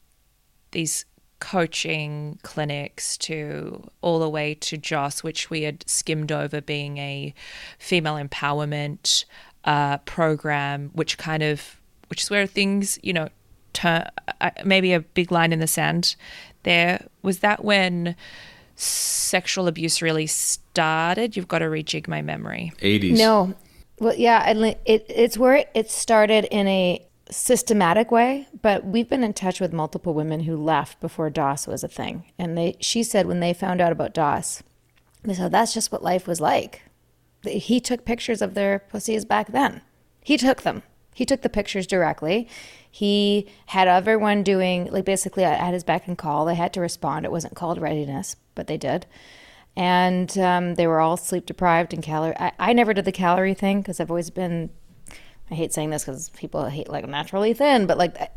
[0.71, 1.05] these
[1.39, 7.33] coaching clinics to all the way to Joss, which we had skimmed over being a
[7.77, 9.25] female empowerment
[9.65, 13.29] uh, program, which kind of, which is where things, you know,
[13.73, 14.07] turn,
[14.41, 16.15] uh, maybe a big line in the sand
[16.63, 17.05] there.
[17.21, 18.15] Was that when
[18.75, 21.35] sexual abuse really started?
[21.35, 22.73] You've got to rejig my memory.
[22.79, 23.17] 80s.
[23.17, 23.53] No.
[23.99, 29.33] Well, yeah, it, it's where it started in a systematic way, but we've been in
[29.33, 32.31] touch with multiple women who left before DOS was a thing.
[32.38, 34.63] And they, she said when they found out about DOS,
[35.23, 36.83] they said that's just what life was like.
[37.43, 39.81] He took pictures of their pussies back then.
[40.21, 40.83] He took them.
[41.15, 42.47] He took the pictures directly.
[42.91, 46.45] He had everyone doing, like, basically at his beck and call.
[46.45, 47.25] They had to respond.
[47.25, 49.08] It wasn't called readiness, but they did
[49.75, 52.36] and um, they were all sleep deprived and calorie.
[52.39, 54.69] I, I never did the calorie thing because I've always been.
[55.51, 58.30] I hate saying this because people hate like naturally thin, but like I-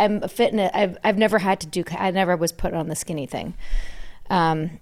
[0.00, 0.70] I'm a fitness.
[0.74, 1.84] I've I've never had to do.
[1.96, 3.54] I never was put on the skinny thing.
[4.28, 4.80] Um.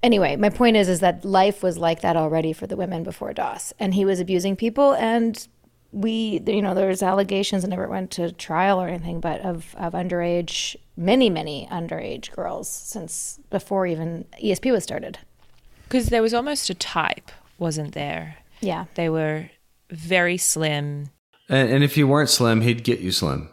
[0.00, 3.32] Anyway, my point is is that life was like that already for the women before
[3.32, 5.48] DOS, and he was abusing people, and
[5.92, 7.64] we, you know, there was allegations.
[7.64, 12.68] I never went to trial or anything, but of of underage, many many underage girls
[12.68, 15.18] since before even ESP was started.
[15.84, 18.36] Because there was almost a type, wasn't there?
[18.60, 18.84] Yeah.
[18.94, 19.50] They were
[19.90, 21.10] very slim.
[21.48, 23.48] And, and if you weren't slim, he'd get you slim.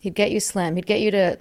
[0.00, 0.74] He'd get you slim.
[0.74, 1.38] He'd get you to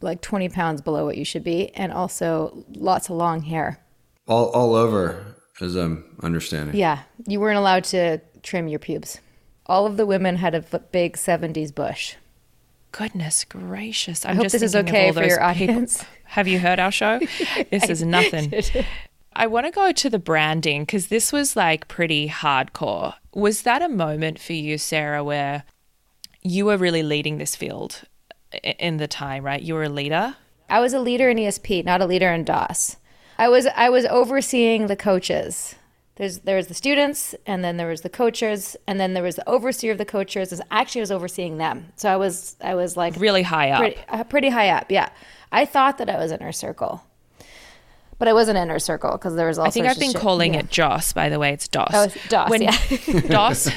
[0.00, 3.78] like 20 pounds below what you should be, and also lots of long hair.
[4.26, 6.76] All, all over, as I'm understanding.
[6.76, 7.02] Yeah.
[7.26, 9.20] You weren't allowed to trim your pubes.
[9.72, 12.16] All of the women had a big 70s bush.
[12.90, 14.26] Goodness gracious!
[14.26, 16.04] I'm hope just this is okay for your people- audience.
[16.24, 17.20] Have you heard our show?
[17.70, 18.52] this is nothing.
[19.32, 23.14] I want to go to the branding because this was like pretty hardcore.
[23.32, 25.64] Was that a moment for you, Sarah, where
[26.42, 28.02] you were really leading this field
[28.62, 29.62] in the time, right?
[29.62, 30.36] You were a leader.
[30.68, 32.98] I was a leader in ESP, not a leader in DOS.
[33.38, 35.76] I was I was overseeing the coaches.
[36.22, 39.34] There's there was the students, and then there was the coaches, and then there was
[39.34, 40.60] the overseer of the coaches.
[40.70, 41.92] Actually, I was overseeing them.
[41.96, 43.80] So I was I was like Really high up.
[43.80, 44.86] pretty, uh, pretty high up.
[44.88, 45.08] Yeah,
[45.50, 47.02] I thought that I was inner circle,
[48.20, 49.66] but I wasn't inner circle because there was all.
[49.66, 50.20] I think I've been shit.
[50.20, 50.60] calling Yeah.
[50.60, 51.52] it Joss, by the way.
[51.52, 51.90] It's DOS.
[51.92, 53.20] Oh, it's DOS, yeah.
[53.28, 53.68] DOS,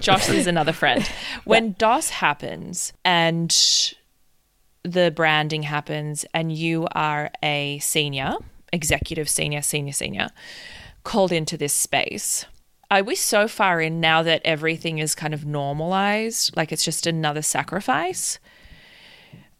[0.00, 1.06] Joss is another friend.
[1.44, 3.54] When DOS happens and
[4.84, 8.36] the branding happens and you are a senior,
[8.72, 10.28] executive senior, senior, senior,
[11.04, 12.44] called into this space,
[12.90, 16.56] are we so far in now that everything is kind of normalized?
[16.56, 18.38] Like it's just another sacrifice?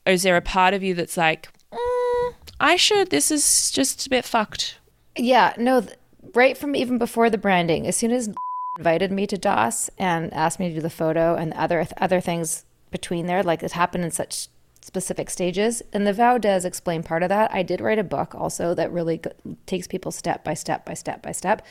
[0.07, 4.07] Or is there a part of you that's like, mm, I should, this is just
[4.07, 4.79] a bit fucked?
[5.16, 5.96] Yeah, no, th-
[6.35, 8.29] right from even before the branding, as soon as
[8.79, 12.64] invited me to DOS and asked me to do the photo and other other things
[12.90, 14.48] between there, like it happened in such
[14.81, 15.83] specific stages.
[15.93, 17.53] And the vow does explain part of that.
[17.53, 19.21] I did write a book also that really
[19.66, 21.62] takes people step by step by step by step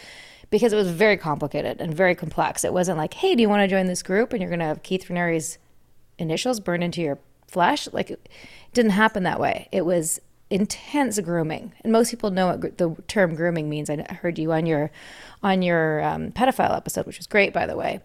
[0.49, 2.63] because it was very complicated and very complex.
[2.63, 4.33] It wasn't like, hey, do you want to join this group?
[4.33, 5.57] And you're going to have Keith Raniere's
[6.17, 7.87] initials burned into your flesh.
[7.91, 8.29] Like it
[8.73, 9.67] didn't happen that way.
[9.71, 10.19] It was
[10.49, 13.89] intense grooming, and most people know what gr- the term grooming means.
[13.89, 14.91] I heard you on your
[15.43, 18.01] on your um, pedophile episode, which was great, by the way.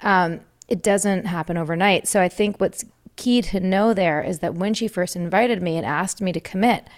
[0.00, 2.06] Um, it doesn't happen overnight.
[2.06, 2.84] So I think what's
[3.18, 6.40] key to know there is that when she first invited me and asked me to
[6.40, 6.88] commit.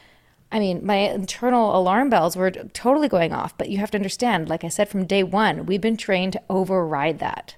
[0.52, 4.48] I mean, my internal alarm bells were totally going off, but you have to understand,
[4.48, 7.56] like I said from day one, we've been trained to override that.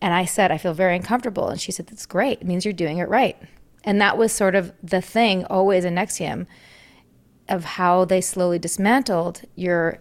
[0.00, 1.48] And I said, I feel very uncomfortable.
[1.48, 2.40] And she said, That's great.
[2.40, 3.36] It means you're doing it right.
[3.84, 6.46] And that was sort of the thing always in NXIVM
[7.48, 9.98] of how they slowly dismantled your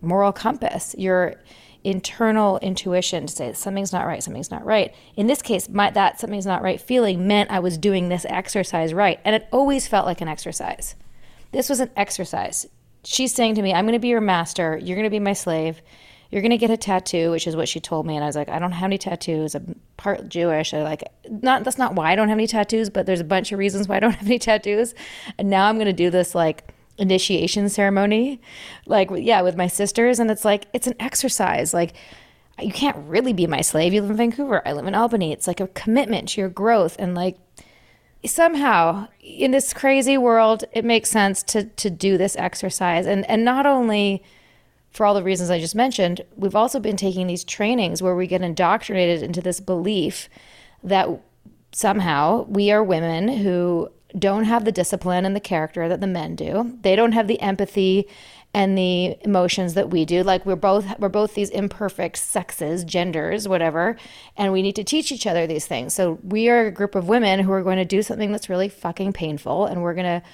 [0.00, 1.34] moral compass, your
[1.84, 4.94] internal intuition to say something's not right, something's not right.
[5.16, 8.94] In this case, my, that something's not right feeling meant I was doing this exercise
[8.94, 9.20] right.
[9.24, 10.94] And it always felt like an exercise.
[11.52, 12.66] This was an exercise.
[13.04, 14.78] She's saying to me, I'm going to be your master.
[14.82, 15.82] You're going to be my slave.
[16.30, 18.16] You're going to get a tattoo, which is what she told me.
[18.16, 19.54] And I was like, I don't have any tattoos.
[19.54, 20.74] I'm part Jewish.
[20.74, 23.52] I like, not, that's not why I don't have any tattoos, but there's a bunch
[23.52, 24.94] of reasons why I don't have any tattoos.
[25.38, 28.40] And now I'm going to do this like initiation ceremony,
[28.86, 30.18] like, yeah, with my sisters.
[30.18, 31.74] And it's like, it's an exercise.
[31.74, 31.94] Like,
[32.60, 33.92] you can't really be my slave.
[33.92, 34.66] You live in Vancouver.
[34.66, 35.32] I live in Albany.
[35.32, 36.96] It's like a commitment to your growth.
[36.98, 37.36] And like,
[38.26, 43.44] somehow in this crazy world it makes sense to to do this exercise and and
[43.44, 44.22] not only
[44.90, 48.26] for all the reasons I just mentioned we've also been taking these trainings where we
[48.26, 50.28] get indoctrinated into this belief
[50.82, 51.08] that
[51.72, 56.36] somehow we are women who don't have the discipline and the character that the men
[56.36, 56.78] do.
[56.82, 58.08] They don't have the empathy
[58.54, 60.22] and the emotions that we do.
[60.22, 63.96] Like we're both we're both these imperfect sexes genders whatever
[64.36, 65.92] and we need to teach each other these things.
[65.92, 68.68] So we are a group of women who are going to do something that's really
[68.68, 70.26] fucking painful and we're going to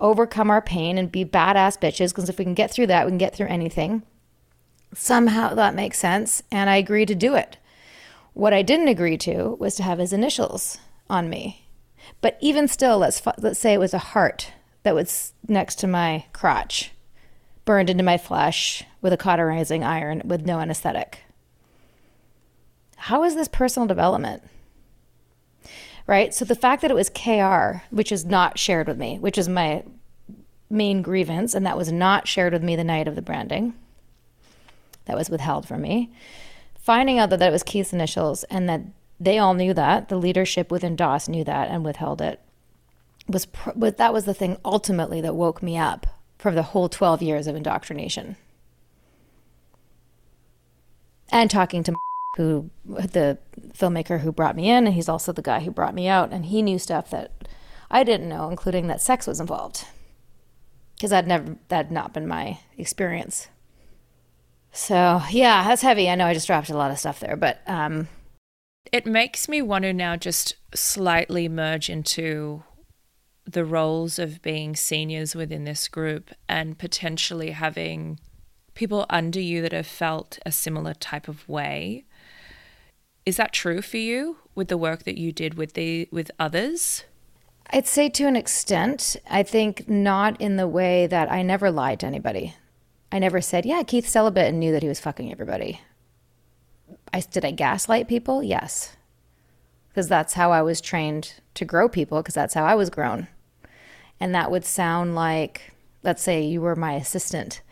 [0.00, 3.10] overcome our pain and be badass bitches because if we can get through that we
[3.10, 4.02] can get through anything.
[4.94, 7.58] Somehow that makes sense and i agreed to do it.
[8.34, 11.67] What i didn't agree to was to have his initials on me
[12.20, 16.24] but even still let's let's say it was a heart that was next to my
[16.32, 16.92] crotch
[17.68, 21.18] burned into my flesh with a cauterizing iron with no anesthetic.
[22.96, 24.42] How is this personal development?
[26.06, 26.32] Right?
[26.32, 29.50] So the fact that it was KR, which is not shared with me, which is
[29.50, 29.84] my
[30.70, 33.74] main grievance, and that was not shared with me the night of the branding,
[35.04, 36.10] that was withheld from me.
[36.78, 38.80] Finding out that that it was Keith's initials and that
[39.20, 42.40] they all knew that, the leadership within DOS knew that and withheld it,
[43.26, 46.06] was, pr- was that was the thing ultimately that woke me up
[46.38, 48.36] for the whole 12 years of indoctrination.
[51.30, 51.94] And talking to
[52.36, 53.36] who the
[53.76, 56.46] filmmaker who brought me in and he's also the guy who brought me out and
[56.46, 57.32] he knew stuff that
[57.90, 59.84] I didn't know including that sex was involved.
[61.00, 63.48] Cuz that never that had not been my experience.
[64.70, 66.08] So, yeah, that's heavy.
[66.08, 68.08] I know I just dropped a lot of stuff there, but um
[68.92, 72.62] It makes me want to now just slightly merge into
[73.44, 78.20] the roles of being seniors within this group and potentially having
[78.74, 82.04] people under you that have felt a similar type of way.
[83.26, 87.04] Is that true for you with the work that you did with the with others?
[87.70, 89.16] I'd say to an extent.
[89.28, 92.54] I think not in the way that I never lied to anybody.
[93.12, 95.80] I never said, "Yeah, Keith's celibate," and knew that he was fucking everybody.
[97.12, 98.42] I did I gaslight people?
[98.42, 98.96] Yes,
[99.88, 102.18] because that's how I was trained to grow people.
[102.18, 103.28] Because that's how I was grown,
[104.20, 107.62] and that would sound like, let's say, you were my assistant,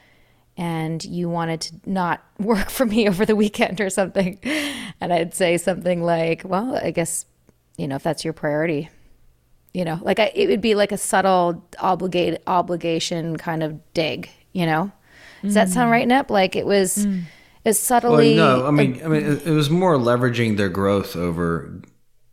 [0.56, 4.38] and you wanted to not work for me over the weekend or something,
[5.00, 7.26] and I'd say something like, "Well, I guess."
[7.78, 8.88] You know, if that's your priority,
[9.76, 14.30] you know like I, it would be like a subtle obligate obligation kind of dig
[14.54, 14.92] You know,
[15.42, 15.92] does that sound mm.
[15.92, 16.30] right, Nip?
[16.30, 17.24] Like it was, it
[17.66, 18.36] was subtly.
[18.36, 21.80] Well, no, I mean, I mean, it, it was more leveraging their growth over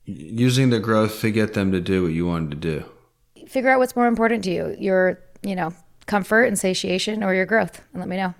[0.05, 2.85] using their growth to get them to do what you wanted to do.
[3.47, 5.73] figure out what's more important to you your you know
[6.07, 8.33] comfort and satiation or your growth and let me know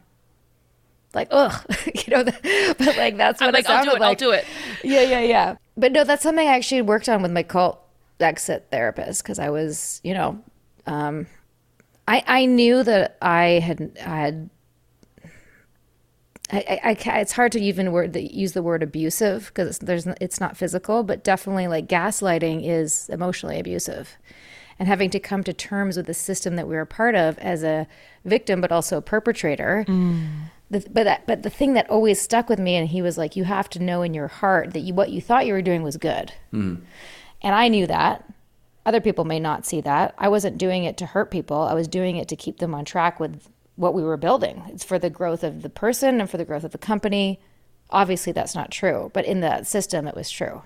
[1.14, 1.54] like ugh
[1.96, 4.32] you know but like that's what I'm like, it I'll do sounded it, I'll do
[4.32, 4.46] it.
[4.84, 7.80] yeah yeah yeah but no that's something i actually worked on with my cult
[8.20, 10.42] exit therapist because i was you know
[10.88, 11.28] um
[12.08, 14.50] i i knew that i had I had
[16.52, 20.40] I, I, it's hard to even word the, use the word abusive because there's it's
[20.40, 24.18] not physical, but definitely like gaslighting is emotionally abusive,
[24.78, 27.40] and having to come to terms with the system that we were a part of
[27.40, 27.88] as a
[28.26, 29.86] victim, but also a perpetrator.
[29.88, 30.50] Mm.
[30.70, 33.36] The, but that, but the thing that always stuck with me, and he was like,
[33.36, 35.82] you have to know in your heart that you, what you thought you were doing
[35.82, 36.82] was good, mm.
[37.42, 38.26] and I knew that.
[38.86, 40.14] Other people may not see that.
[40.18, 41.62] I wasn't doing it to hurt people.
[41.62, 44.64] I was doing it to keep them on track with what we were building.
[44.68, 47.40] It's for the growth of the person and for the growth of the company.
[47.90, 50.64] Obviously, that's not true, but in the system, it was true.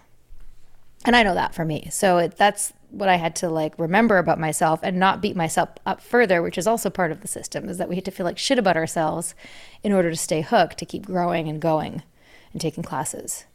[1.05, 1.87] And I know that for me.
[1.91, 5.69] So it, that's what I had to like remember about myself and not beat myself
[5.85, 8.25] up further, which is also part of the system, is that we had to feel
[8.25, 9.35] like shit about ourselves
[9.83, 12.03] in order to stay hooked, to keep growing and going
[12.51, 13.45] and taking classes.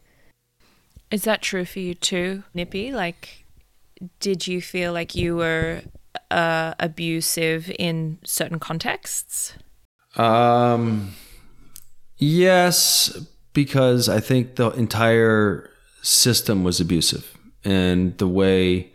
[1.11, 2.93] Is that true for you too, Nippy?
[2.93, 3.45] Like,
[4.19, 5.83] did you feel like you were
[6.31, 9.55] uh, abusive in certain contexts?
[10.17, 11.15] Um,
[12.19, 13.17] yes,
[13.53, 15.71] because I think the entire
[16.03, 18.93] system was abusive, and the way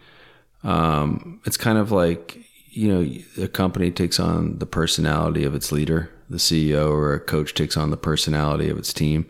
[0.63, 2.37] um, it's kind of like
[2.69, 7.19] you know a company takes on the personality of its leader, the CEO, or a
[7.19, 9.25] coach takes on the personality of its team.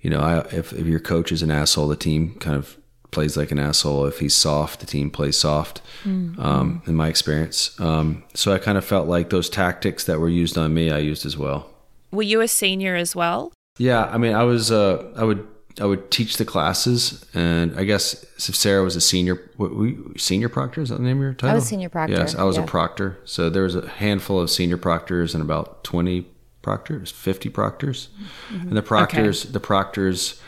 [0.00, 2.76] You know, I, if if your coach is an asshole, the team kind of
[3.10, 4.06] plays like an asshole.
[4.06, 5.82] If he's soft, the team plays soft.
[6.04, 10.30] Um, in my experience, um, so I kind of felt like those tactics that were
[10.30, 11.68] used on me, I used as well.
[12.10, 13.52] Were you a senior as well?
[13.78, 14.72] Yeah, I mean, I was.
[14.72, 15.46] Uh, I would.
[15.80, 19.86] I would teach the classes, and I guess if Sarah was a senior, what, were
[19.86, 21.50] you, senior proctor is that the name of your title?
[21.52, 22.64] I was senior proctor, Yes, I was yeah.
[22.64, 23.18] a proctor.
[23.24, 26.26] So there was a handful of senior proctors and about twenty
[26.62, 28.08] proctors, fifty proctors,
[28.52, 28.68] Mm-hmm.
[28.68, 29.44] and the proctors.
[29.44, 30.40] The proctors.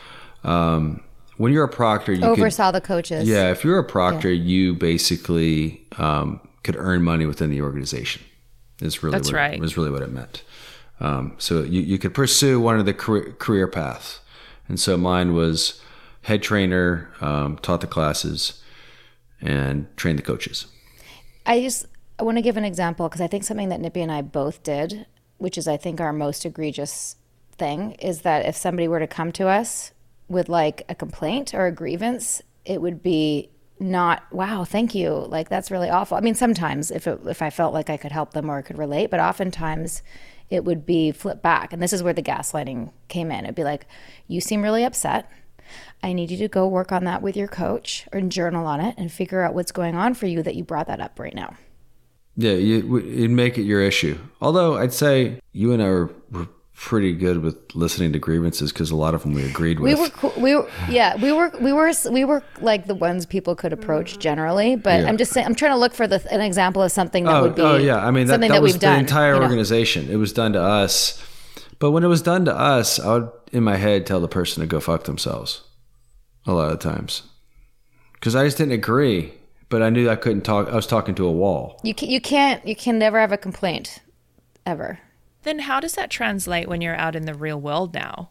[0.45, 1.03] Um,
[1.37, 3.29] when you're a proctor, you could, Oversaw the coaches.
[3.29, 8.23] yeah, if you're a proctor, you basically um, could earn money within the organization.
[8.81, 9.55] Is really That's what right.
[9.55, 10.43] It, was really what it meant.
[11.01, 14.21] Um, so you, you could pursue one of the career, career paths,
[14.69, 15.81] and so mine was
[16.23, 18.63] head trainer, um, taught the classes,
[19.41, 20.67] and trained the coaches.
[21.47, 21.87] I just
[22.19, 24.63] I want to give an example because I think something that Nippy and I both
[24.63, 25.07] did,
[25.39, 27.17] which is I think our most egregious
[27.57, 29.93] thing, is that if somebody were to come to us
[30.33, 35.49] with like a complaint or a grievance, it would be not wow, thank you, like
[35.49, 36.17] that's really awful.
[36.17, 38.79] I mean, sometimes if it, if I felt like I could help them or could
[38.79, 40.03] relate, but oftentimes
[40.51, 43.45] it would be flipped back, and this is where the gaslighting came in.
[43.45, 43.87] It'd be like,
[44.29, 45.31] you seem really upset.
[46.03, 48.95] I need you to go work on that with your coach or journal on it
[48.99, 51.57] and figure out what's going on for you that you brought that up right now.
[52.37, 54.19] Yeah, you, it'd make it your issue.
[54.41, 56.49] Although I'd say you and I were, were
[56.83, 59.97] pretty good with listening to grievances because a lot of them we agreed with.
[59.97, 63.25] We were, cool, we were, yeah, we were, we were, we were like the ones
[63.25, 64.75] people could approach generally.
[64.75, 65.09] But Yeah.
[65.09, 67.43] I'm just saying, I'm trying to look for the, an example of something that oh,
[67.43, 68.99] would be, oh yeah, I mean that, something that, that, was we've the done.
[68.99, 69.45] entire you know?
[69.45, 70.11] organization.
[70.11, 71.25] It was done to us,
[71.79, 74.61] but when it was done to us, I would in my head tell the person
[74.61, 75.63] to go fuck themselves.
[76.47, 77.23] A lot of times,
[78.15, 79.33] because I just didn't agree,
[79.69, 80.67] but I knew I couldn't talk.
[80.69, 81.81] I was talking to a wall.
[81.85, 84.01] You can, you can't, you can never have a complaint,
[84.67, 84.99] ever.
[85.43, 88.31] Then how does that translate when you're out in the real world now?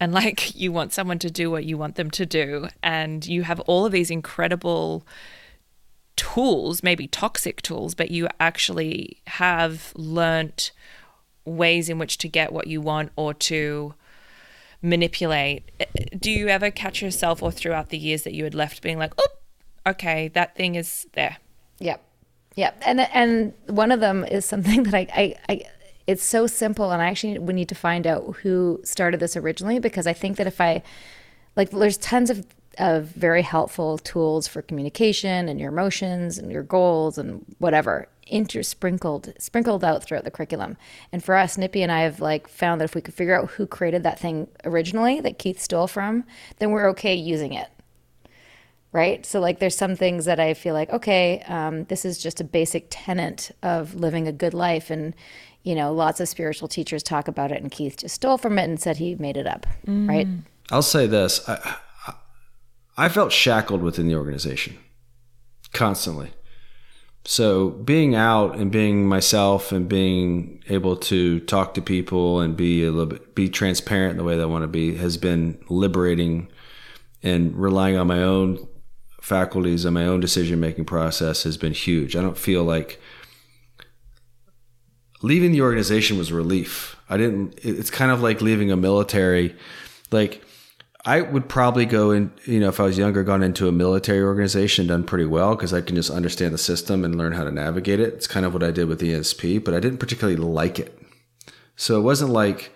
[0.00, 3.42] And like you want someone to do what you want them to do, and you
[3.42, 5.06] have all of these incredible
[6.16, 10.72] tools, maybe toxic tools, but you actually have learnt
[11.44, 13.94] ways in which to get what you want or to
[14.80, 15.70] manipulate.
[15.80, 18.82] Eh, eh, do you ever catch yourself or throughout the years that you had left
[18.82, 19.26] being like, oh,
[19.86, 21.38] okay, that thing is there?
[21.78, 22.02] Yep.
[22.54, 22.82] Yep.
[22.84, 25.62] And and one of them is something that I, I, I
[26.06, 29.78] it's so simple and I actually we need to find out who started this originally
[29.78, 30.82] because I think that if I
[31.56, 32.46] like there's tons of
[32.78, 39.40] of very helpful tools for communication and your emotions and your goals and whatever intersprinkled
[39.40, 40.76] sprinkled out throughout the curriculum.
[41.12, 43.50] And for us, Nippy and I have like found that if we could figure out
[43.50, 46.24] who created that thing originally that Keith stole from,
[46.58, 47.68] then we're okay using it
[48.94, 49.24] right?
[49.24, 52.44] So, like, there's some things that I feel like, okay, um, this is just a
[52.44, 54.90] basic tenet of living a good life.
[54.90, 55.14] And,
[55.62, 58.64] you know, lots of spiritual teachers talk about it, and Keith just stole from it
[58.64, 60.26] and said he made it up, right?
[60.26, 60.42] Mm.
[60.70, 62.14] I'll say this: I, I
[62.96, 64.78] I felt shackled within the organization
[65.72, 66.32] constantly.
[67.24, 72.84] So being out and being myself and being able to talk to people and be
[72.84, 75.58] a little bit be transparent in the way that I want to be has been
[75.68, 76.48] liberating
[77.22, 78.66] and relying on my own
[79.20, 82.16] faculties and my own decision making process has been huge.
[82.16, 83.00] I don't feel like
[85.22, 86.96] leaving the organization was relief.
[87.08, 89.56] I didn't it's kind of like leaving a military
[90.10, 90.44] like
[91.04, 94.22] I would probably go in, you know, if I was younger, gone into a military
[94.22, 97.50] organization, done pretty well because I can just understand the system and learn how to
[97.50, 98.14] navigate it.
[98.14, 100.96] It's kind of what I did with ESP, but I didn't particularly like it.
[101.74, 102.72] So it wasn't like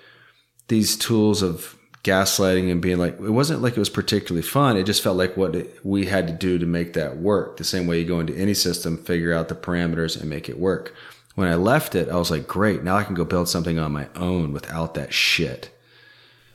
[0.67, 4.77] these tools of gaslighting and being like, it wasn't like it was particularly fun.
[4.77, 7.59] It just felt like what we had to do to make that work.
[7.59, 10.59] The same way you go into any system, figure out the parameters and make it
[10.59, 10.95] work.
[11.37, 13.93] When I left it, I was like, great, now I can go build something on
[13.93, 15.71] my own without that shit.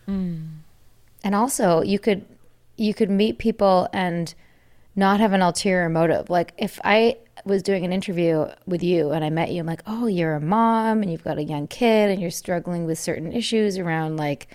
[0.10, 0.48] Mm.
[1.24, 2.26] And also, you could
[2.78, 4.34] you could meet people and
[4.96, 6.30] not have an ulterior motive.
[6.30, 9.84] Like if I was doing an interview with you and I met you, I'm like,
[9.86, 13.32] "Oh, you're a mom and you've got a young kid and you're struggling with certain
[13.32, 14.48] issues around like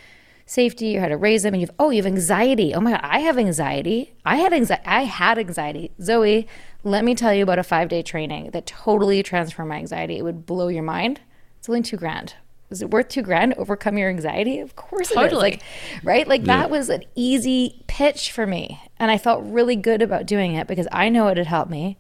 [0.45, 2.74] safety or how to raise them and you've oh, you have anxiety.
[2.74, 4.14] Oh my god, I have anxiety.
[4.24, 4.83] I had anxiety.
[4.87, 5.93] I had anxiety.
[6.01, 6.47] Zoe,
[6.87, 10.18] let me tell you about a 5-day training that totally transformed my anxiety.
[10.18, 11.20] It would blow your mind.
[11.59, 12.34] It's only 2 grand.
[12.70, 14.61] Is it worth two grand to overcome your anxiety?
[14.61, 15.16] Of course it is.
[15.16, 15.41] Totally.
[15.41, 15.62] Like,
[16.03, 16.26] right?
[16.26, 18.80] Like that was an easy pitch for me.
[18.99, 21.97] And I felt really good about doing it because I know it had helped me.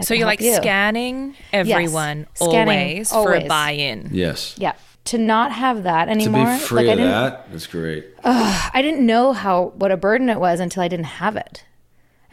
[0.00, 0.54] So you're like you.
[0.54, 4.10] scanning everyone Scanning always, for a buy-in.
[4.12, 4.56] Yes.
[4.58, 4.72] Yeah.
[5.06, 6.44] To not have that anymore.
[6.44, 6.58] To anymore.
[6.58, 8.06] be free like I of didn't that, that's great.
[8.24, 11.64] I didn't know how what a burden it was until I didn't have it.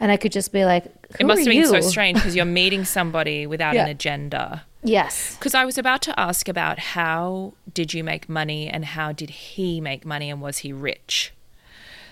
[0.00, 2.36] And I could just be like, Who It must are have been so strange because
[2.36, 3.84] you're meeting somebody without Yeah.
[3.84, 4.64] an agenda.
[4.82, 5.34] Yes.
[5.36, 9.30] Because I was about to ask about how did you make money and how did
[9.30, 11.32] he make money and was he rich?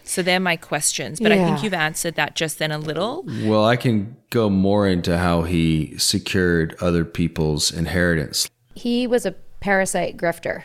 [0.02, 3.24] So they're my questions, but I think you've answered that just then a little.
[3.42, 8.48] Well, I can go more into how he secured other people's inheritance.
[8.76, 10.62] He was a parasite grifter.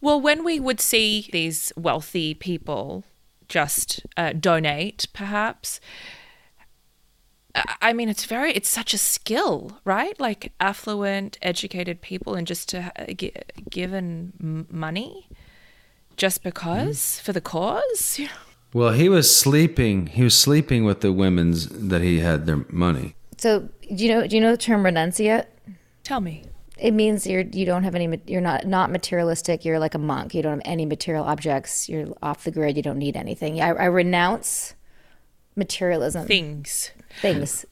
[0.00, 3.02] Well, when we would see these wealthy people
[3.48, 5.80] just uh, donate, perhaps.
[7.54, 10.18] I- I mean, it's very, it's such a skill, right?
[10.18, 13.32] Like affluent, educated people, and just to ha- gi-
[13.70, 15.28] given money
[16.16, 17.24] just because mm-hmm.
[17.24, 18.20] for the cause.
[18.74, 20.08] Well, he was sleeping.
[20.08, 23.14] He was sleeping with the women's that he had their money.
[23.38, 25.46] So do you know do you know the term renunciate?
[26.02, 26.42] Tell me.
[26.76, 29.64] It means you're you don't have any you're not not materialistic.
[29.64, 30.34] You're like a monk.
[30.34, 31.88] You don't have any material objects.
[31.88, 32.76] You're off the grid.
[32.76, 33.60] You don't need anything.
[33.60, 34.74] I, I renounce
[35.56, 36.90] materialism Things.
[37.20, 37.64] things.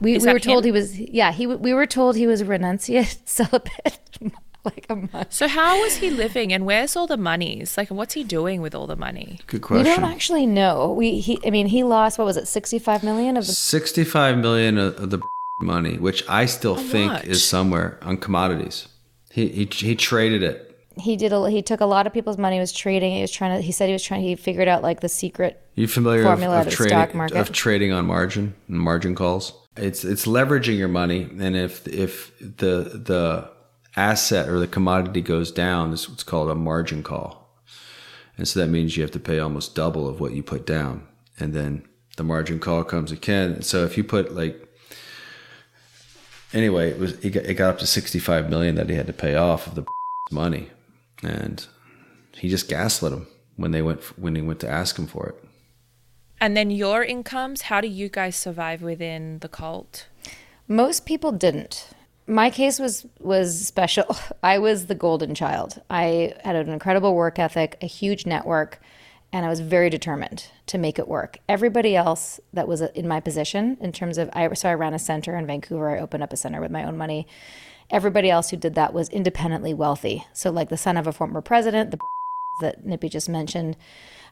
[0.00, 0.68] We, Is we were told him?
[0.74, 3.98] he was yeah he we were told he was a renunciate celibate
[4.64, 5.26] like a monk.
[5.30, 7.76] So how was he living and where's all the monies?
[7.78, 9.38] Like, what's he doing with all the money?
[9.46, 9.84] Good question.
[9.84, 10.92] We don't actually know.
[10.92, 14.38] We he I mean he lost what was it sixty five million of the Sixty-five
[14.38, 15.20] million of of the
[15.62, 17.24] money, which I still think lot.
[17.26, 18.88] is somewhere on commodities.
[19.30, 20.69] He he he traded it.
[21.00, 23.14] He did a he took a lot of people's money was trading.
[23.14, 25.60] He was trying to he said he was trying he figured out like the secret
[25.74, 27.36] You familiar of, Formula of of the trading stock market.
[27.36, 29.52] of trading on margin and margin calls?
[29.76, 33.50] It's it's leveraging your money, and if if the the
[33.96, 37.62] asset or the commodity goes down, this is what's called a margin call,
[38.36, 41.06] and so that means you have to pay almost double of what you put down,
[41.38, 41.84] and then
[42.16, 43.62] the margin call comes again.
[43.62, 44.68] So if you put like
[46.52, 49.06] anyway, it was it got, it got up to sixty five million that he had
[49.06, 49.84] to pay off of the
[50.30, 50.68] money,
[51.22, 51.66] and
[52.32, 55.44] he just gaslit him when they went when he went to ask him for it.
[56.40, 60.06] And then your incomes, how do you guys survive within the cult?
[60.66, 61.88] Most people didn't.
[62.26, 64.16] My case was was special.
[64.42, 65.82] I was the golden child.
[65.90, 68.80] I had an incredible work ethic, a huge network,
[69.32, 71.38] and I was very determined to make it work.
[71.48, 74.98] Everybody else that was in my position, in terms of, I so I ran a
[74.98, 75.90] center in Vancouver.
[75.90, 77.26] I opened up a center with my own money.
[77.90, 80.24] Everybody else who did that was independently wealthy.
[80.32, 81.98] So, like the son of a former president, the
[82.60, 83.76] that Nippy just mentioned,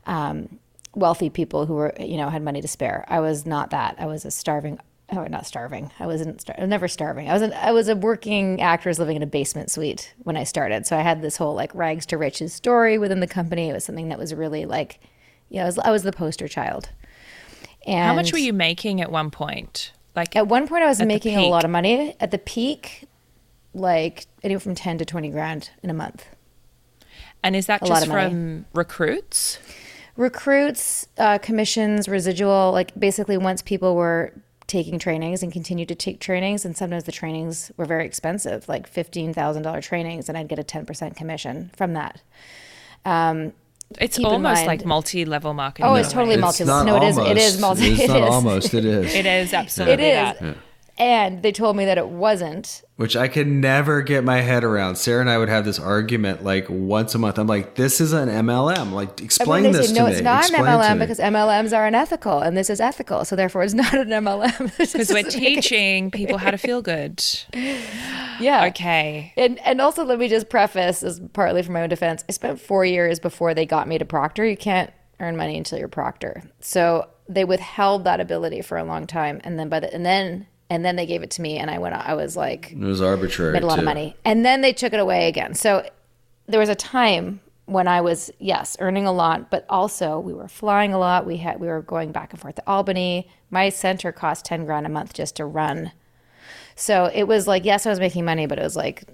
[0.06, 0.58] um,
[0.94, 3.04] wealthy people who were, you know, had money to spare.
[3.08, 3.96] I was not that.
[3.98, 4.78] I was a starving,
[5.12, 5.90] oh, not starving.
[5.98, 7.28] I wasn't, star- I was never starving.
[7.28, 10.44] I was, an, I was a working actress living in a basement suite when I
[10.44, 10.86] started.
[10.86, 13.68] So I had this whole like rags to riches story within the company.
[13.68, 15.00] It was something that was really like,
[15.48, 16.90] you know, I was, I was the poster child.
[17.86, 19.92] And How much were you making at one point?
[20.14, 22.16] Like At one point, I was making a lot of money.
[22.18, 23.07] At the peak,
[23.78, 26.26] like anywhere from 10 to 20 grand in a month.
[27.42, 29.58] And is that A just from recruits?
[30.16, 34.32] recruits uh, commissions residual like basically once people were
[34.66, 38.92] taking trainings and continued to take trainings and sometimes the trainings were very expensive like
[38.92, 42.20] $15000 trainings and i'd get a 10% commission from that
[43.06, 43.52] Um,
[44.00, 45.88] It's almost mind- like multi-level marketing.
[45.88, 46.40] oh it's in a totally way.
[46.40, 48.28] multi no it is it is multi It's it not is.
[48.34, 48.74] almost.
[48.74, 49.14] It is.
[49.14, 50.38] It is absolutely It is.
[50.40, 50.56] that.
[50.98, 52.82] And they told me that it wasn't.
[52.96, 54.96] which I could never get my head around.
[54.96, 57.38] Sarah and I would have this argument like once a month.
[57.38, 58.92] I'm like, this is an MLM.
[58.92, 60.10] Like, I mean, explain this say, to no, me.
[60.10, 63.24] No, it's not Explain an MLM because MLMs are unethical, and this is ethical.
[63.24, 64.76] So therefore, it's not an MLM.
[64.98, 67.24] Because we're teaching people how to feel good.
[67.54, 68.66] yeah.
[68.66, 69.32] Okay.
[69.36, 72.24] And and also let me just preface as partly for my own defense.
[72.28, 74.44] I spent four years before they got me to proctor.
[74.44, 74.90] You can't
[75.20, 76.42] earn money until you're proctor.
[76.60, 80.46] So they withheld that ability for a long time, and then by the and then
[80.70, 81.94] and then they gave it to me, and I went.
[81.94, 83.52] I was like it was arbitrary.
[83.52, 83.80] made a lot too.
[83.80, 85.54] of money, and then they took it away again.
[85.54, 85.88] So
[86.46, 90.48] there was a time when I was yes earning a lot, but also we were
[90.48, 91.26] flying a lot.
[91.26, 93.28] We had we were going back and forth to Albany.
[93.50, 95.92] My center cost ten grand a month just to run.
[96.76, 99.04] So it was like yes, I was making money, but it was like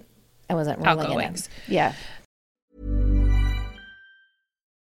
[0.49, 1.47] I wasn't rolling in Outgoings.
[1.67, 1.73] it.
[1.73, 1.93] Yeah.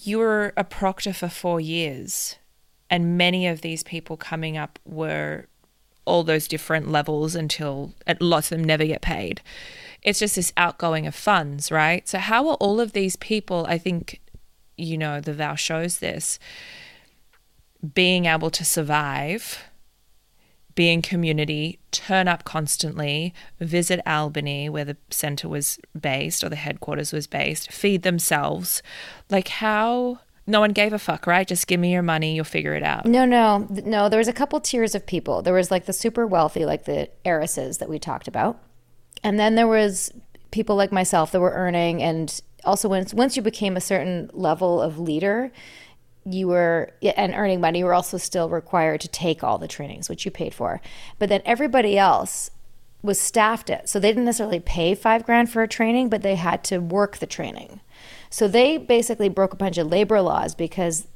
[0.00, 2.36] You were a proctor for four years,
[2.88, 5.46] and many of these people coming up were
[6.04, 9.40] all those different levels until lots of them never get paid.
[10.02, 12.08] It's just this outgoing of funds, right?
[12.08, 13.66] So, how are all of these people?
[13.68, 14.20] I think,
[14.76, 16.38] you know, the vow shows this
[17.94, 19.64] being able to survive,
[20.74, 26.56] be in community, turn up constantly, visit Albany, where the center was based or the
[26.56, 28.82] headquarters was based, feed themselves.
[29.30, 31.46] Like, how no one gave a fuck, right?
[31.46, 33.06] Just give me your money, you'll figure it out.
[33.06, 34.08] No, no, no.
[34.08, 35.42] There was a couple tiers of people.
[35.42, 38.58] There was like the super wealthy, like the heiresses that we talked about,
[39.22, 40.12] and then there was
[40.50, 44.80] people like myself that were earning, and also once once you became a certain level
[44.82, 45.52] of leader,
[46.24, 47.80] you were and earning money.
[47.80, 50.80] You were also still required to take all the trainings, which you paid for.
[51.18, 52.50] But then everybody else
[53.02, 56.36] was staffed it, so they didn't necessarily pay five grand for a training, but they
[56.36, 57.80] had to work the training.
[58.30, 61.08] So they basically broke a bunch of labor laws because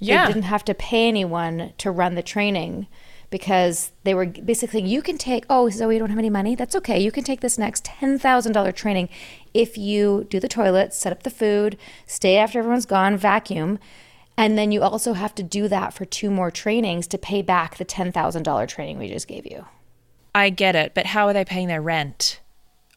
[0.00, 0.26] Yeah.
[0.26, 2.86] they didn't have to pay anyone to run the training
[3.30, 6.76] because they were basically you can take oh Zoe you don't have any money that's
[6.76, 9.08] okay you can take this next $10,000 training
[9.52, 13.78] if you do the toilets set up the food stay after everyone's gone vacuum
[14.36, 17.76] and then you also have to do that for two more trainings to pay back
[17.76, 19.64] the $10,000 training we just gave you
[20.34, 22.40] I get it, but how are they paying their rent?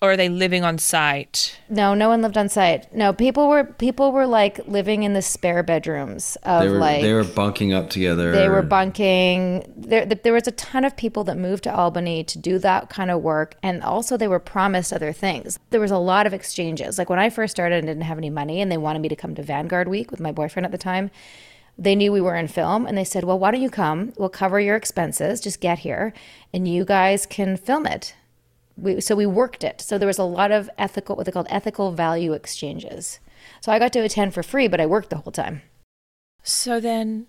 [0.02, 1.60] Or are they living on site?
[1.70, 5.22] no no one lived on site no people were people were like living in the
[5.22, 8.32] spare bedrooms of They were like they were bunking up together.
[8.32, 9.64] They were bunking.
[9.76, 13.12] There, there was a ton of people that moved to Albany to do that kind
[13.12, 15.60] of work, and also they were promised other things.
[15.72, 16.98] There was a lot of exchanges.
[16.98, 19.16] Like when I first started and didn't have any money, and they wanted me to
[19.16, 21.12] come to Vanguard Week with my boyfriend at the time.
[21.80, 24.14] They knew we were in film, and they said, "Well, why don't you come?
[24.18, 25.40] We'll cover your expenses.
[25.40, 26.12] Just get here,
[26.54, 28.16] and you guys can film it."
[28.78, 29.82] We, so we worked it.
[29.82, 33.20] So there was a lot of ethical, what they called ethical value exchanges.
[33.62, 35.64] So I got to attend for free, but I worked the whole time.
[36.44, 37.28] So then,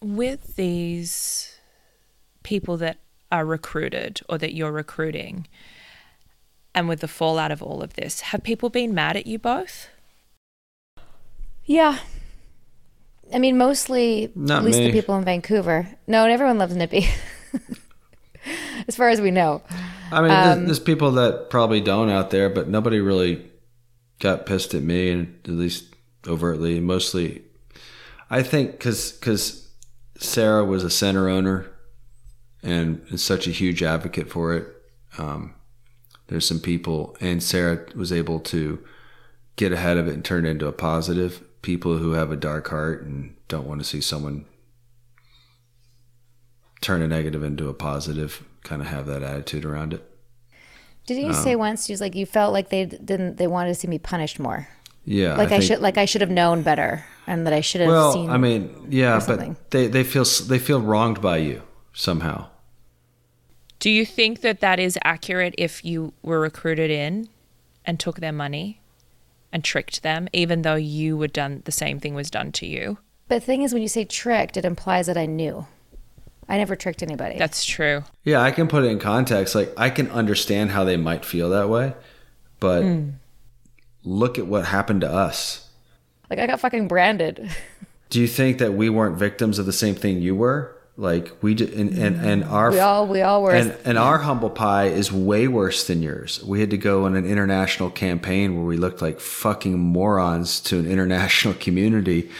[0.00, 1.58] with these
[2.42, 2.98] people that
[3.32, 5.48] are recruited or that you're recruiting,
[6.74, 9.88] and with the fallout of all of this, have people been mad at you both?
[11.64, 11.98] Yeah.
[13.34, 14.86] I mean, mostly, Not at least me.
[14.86, 15.88] the people in Vancouver.
[16.06, 17.06] No, and everyone loves Nippy.
[18.88, 19.62] as far as we know.
[20.10, 23.50] I mean, there's, um, there's people that probably don't out there, but nobody really
[24.18, 25.94] got pissed at me, and at least
[26.26, 26.80] overtly.
[26.80, 27.42] Mostly,
[28.30, 29.68] I think because
[30.18, 31.66] Sarah was a center owner
[32.62, 34.66] and is such a huge advocate for it.
[35.18, 35.54] Um,
[36.28, 38.84] there's some people, and Sarah was able to
[39.56, 41.42] get ahead of it and turn it into a positive.
[41.62, 44.44] People who have a dark heart and don't want to see someone
[46.80, 50.04] turn a negative into a positive kind of have that attitude around it.
[51.06, 53.68] Did you um, say once, you was like, you felt like they didn't, they wanted
[53.68, 54.68] to see me punished more.
[55.04, 57.80] Yeah, Like I, think- should, like I should have known better and that I should
[57.80, 58.28] have Well, seen.
[58.28, 61.62] I mean, yeah, but they they feel they feel wronged by you
[61.92, 62.48] somehow.
[63.78, 67.28] Do you think that that is accurate if you were recruited in
[67.84, 68.80] and took their money
[69.52, 72.98] and tricked them, even though you were done, the same thing was done to you?
[73.28, 75.66] but the thing is, when you say tricked, it implies that I knew.
[76.48, 77.38] I never tricked anybody.
[77.38, 78.04] That's true.
[78.24, 79.54] Yeah, I can put it in context.
[79.54, 81.94] Like I can understand how they might feel that way,
[82.60, 83.10] but hmm.
[84.04, 85.68] look at what happened to us.
[86.30, 87.50] like I got fucking branded.
[88.10, 90.76] Do you think that we weren't victims of the same thing you were?
[90.98, 92.24] Like we did, and, and, mm.
[92.24, 95.86] and our We all- we all were- and, and our humble pie is way worse
[95.86, 96.42] than yours.
[96.42, 100.78] We had to go on an international campaign where we looked like fucking morons to
[100.78, 102.30] an international community.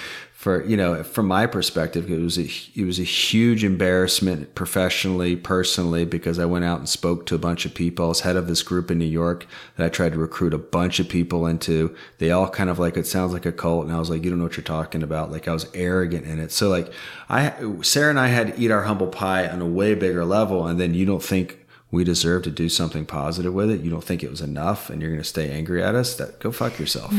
[0.46, 5.34] For you know, from my perspective, it was a it was a huge embarrassment professionally,
[5.34, 8.04] personally, because I went out and spoke to a bunch of people.
[8.04, 10.58] I was head of this group in New York that I tried to recruit a
[10.58, 11.96] bunch of people into.
[12.18, 14.30] They all kind of like it sounds like a cult, and I was like, you
[14.30, 15.32] don't know what you're talking about.
[15.32, 16.52] Like I was arrogant in it.
[16.52, 16.92] So like
[17.28, 20.64] I, Sarah and I had to eat our humble pie on a way bigger level,
[20.64, 23.80] and then you don't think we deserve to do something positive with it.
[23.80, 26.14] You don't think it was enough, and you're going to stay angry at us.
[26.14, 27.12] That go fuck yourself.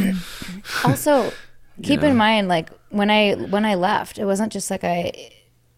[0.85, 1.33] also
[1.83, 5.11] keep in mind like when i when i left it wasn't just like i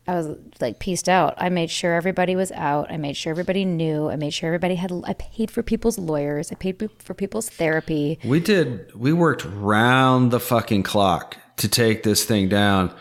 [0.07, 1.35] i was like pieced out.
[1.37, 2.91] I made sure everybody was out.
[2.91, 4.09] I made sure everybody knew.
[4.09, 6.51] I made sure everybody had i paid for people's lawyers.
[6.51, 8.19] I paid for people's therapy.
[8.23, 8.91] We did.
[8.95, 12.93] We worked round the fucking clock to take this thing down,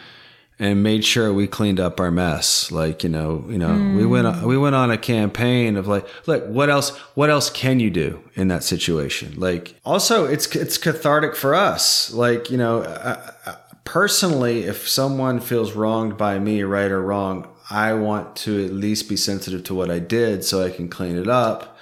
[0.59, 2.73] and made sure we cleaned up our mess.
[2.73, 6.07] Like you know, you know, we went on, we went on a campaign of like,
[6.27, 6.97] look, what else?
[7.15, 9.35] What else can you do in that situation?
[9.37, 12.13] Like, also, it's it's cathartic for us.
[12.13, 13.55] Like you know, uh, uh,
[13.85, 19.09] personally, if someone feels wronged by me, right or wrong, I want to at least
[19.09, 21.77] be sensitive to what I did so I can clean it up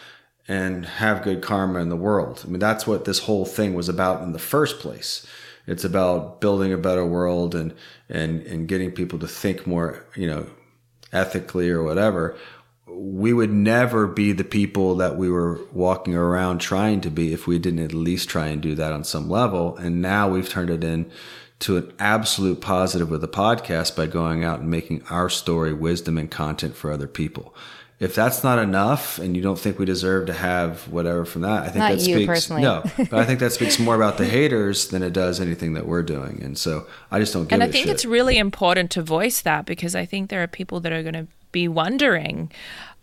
[0.49, 2.43] and have good karma in the world.
[2.45, 5.27] I mean, that's what this whole thing was about in the first place.
[5.67, 7.75] It's about building a better world and
[8.09, 10.47] and and getting people to think more, you know,
[11.13, 12.37] ethically or whatever.
[12.89, 17.47] We would never be the people that we were walking around trying to be if
[17.47, 19.77] we didn't at least try and do that on some level.
[19.77, 21.11] And now we've turned it in
[21.59, 26.19] to an absolute positive with the podcast by going out and making our story wisdom
[26.19, 27.55] and content for other people.
[27.99, 31.63] If that's not enough and you don't think we deserve to have whatever from that,
[31.63, 32.63] I think Not that you speaks personally.
[32.63, 35.87] no, but I think that speaks more about the haters than it does anything that
[35.87, 36.43] we're doing.
[36.43, 37.95] And so I just don't give and I think shit.
[37.95, 41.15] it's really important to voice that because I think there are people that are going
[41.15, 42.53] to be wondering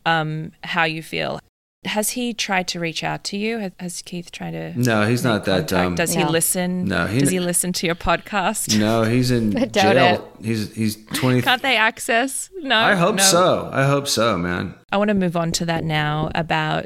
[0.06, 1.40] um, how you feel.
[1.86, 3.58] Has he tried to reach out to you?
[3.60, 4.80] Has, has Keith tried to?
[4.80, 5.70] No, he's make not that contact?
[5.70, 5.96] dumb.
[5.96, 6.86] Does he listen?
[6.86, 8.80] No, he- Does he listen to your podcast?
[8.80, 10.38] no, he's in I doubt jail.
[10.42, 11.42] He's he's twenty.
[11.42, 12.50] Can't they access?
[12.62, 12.78] No.
[12.78, 13.24] I hope no.
[13.24, 13.70] so.
[13.74, 14.76] I hope so, man.
[14.92, 16.86] I want to move on to that now about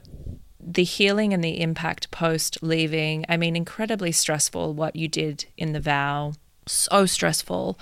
[0.60, 3.24] the healing and the impact post leaving.
[3.30, 6.34] I mean, incredibly stressful what you did in the vow.
[6.66, 7.80] So stressful.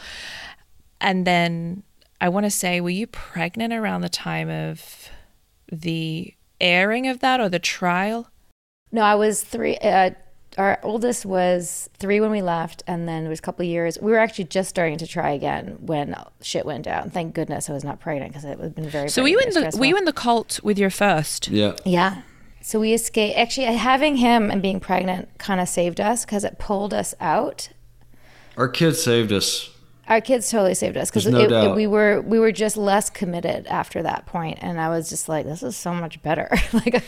[1.02, 1.84] And then
[2.22, 5.10] I want to say, were you pregnant around the time of
[5.72, 6.34] the
[6.66, 8.28] airing of that or the trial?
[8.92, 10.12] no i was three uh,
[10.58, 13.98] our oldest was three when we left and then it was a couple of years
[14.02, 17.74] we were actually just starting to try again when shit went down thank goodness i
[17.74, 19.60] was not pregnant because it would have been very So were very, you in the
[19.62, 19.80] stressful.
[19.80, 21.48] were you in the cult with your first?
[21.50, 21.74] Yeah.
[21.84, 22.22] Yeah.
[22.62, 23.38] So we escaped.
[23.38, 27.70] Actually, having him and being pregnant kind of saved us because it pulled us out.
[28.58, 29.70] Our kids saved us.
[30.08, 34.04] Our kids totally saved us because no we were we were just less committed after
[34.04, 36.50] that point, and I was just like, this is so much better.
[36.74, 37.04] like,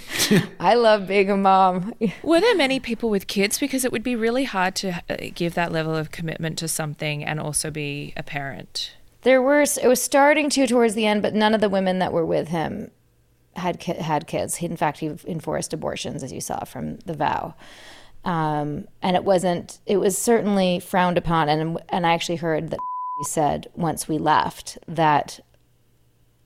[0.59, 1.93] I love being a mom.
[2.23, 3.59] Were there many people with kids?
[3.59, 7.23] Because it would be really hard to uh, give that level of commitment to something
[7.23, 8.93] and also be a parent.
[9.21, 12.11] There were it was starting to towards the end, but none of the women that
[12.11, 12.89] were with him
[13.55, 14.55] had had kids.
[14.55, 17.55] He, in fact, he enforced abortions, as you saw from the vow.
[18.27, 19.79] Um, and it wasn't.
[19.85, 21.47] It was certainly frowned upon.
[21.47, 22.79] And and I actually heard that
[23.19, 25.39] he said once we left that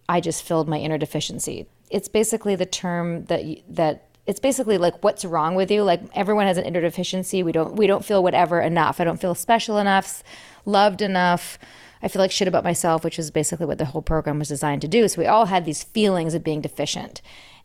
[0.07, 1.67] I just filled my inner deficiency.
[1.89, 5.81] It's basically the term that that it's basically like what's wrong with you.
[5.81, 7.41] Like everyone has an inner deficiency.
[7.41, 9.01] We don't we don't feel whatever enough.
[9.01, 10.23] I don't feel special enough,
[10.65, 11.57] loved enough.
[12.03, 14.81] I feel like shit about myself, which is basically what the whole program was designed
[14.81, 15.07] to do.
[15.07, 17.21] So we all had these feelings of being deficient.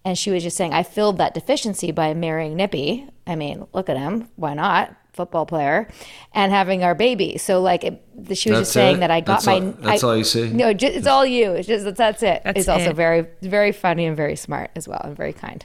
[0.07, 3.09] And she was just saying, I filled that deficiency by marrying Nippy.
[3.27, 4.29] I mean, look at him.
[4.37, 4.95] Why not?
[5.13, 5.89] Football player,
[6.35, 7.39] and having our baby.
[7.39, 8.03] So like, it,
[8.37, 9.01] she was That's just saying it?
[9.01, 9.53] that I got That's my.
[9.55, 10.49] all- that's I- all you see?
[10.51, 11.53] No, ju- it's all you.
[11.53, 12.43] It's just that's, that's it.
[12.45, 15.65] That's it's also very very funny and very smart as well and very kind.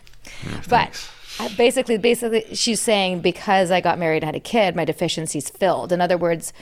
[0.70, 1.08] but
[1.39, 5.50] uh, basically, basically, she's saying because I got married and had a kid, my deficiency's
[5.50, 5.92] filled.
[5.92, 6.54] In other words,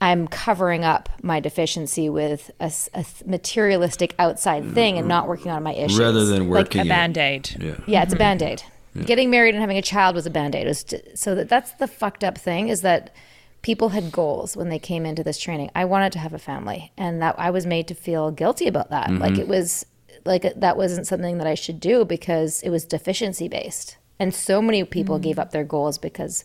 [0.00, 5.62] I'm covering up my deficiency with a, th- materialistic outside thing and not working on
[5.62, 5.98] my issues.
[5.98, 6.88] Rather than Like, working A it.
[6.88, 7.50] band aid.
[7.60, 7.74] Yeah.
[7.86, 8.62] yeah, it's a band aid.
[9.04, 10.74] Getting married and having a child was a band aid.
[11.14, 13.14] So that that's the fucked up thing is that
[13.62, 15.70] people had goals when they came into this training.
[15.74, 18.90] I wanted to have a family, and that I was made to feel guilty about
[18.90, 19.08] that.
[19.08, 19.22] Mm-hmm.
[19.22, 19.86] Like it was
[20.24, 24.34] like uh, that wasn't something that I should do because it was deficiency based, and
[24.34, 25.22] so many people mm.
[25.22, 26.44] gave up their goals because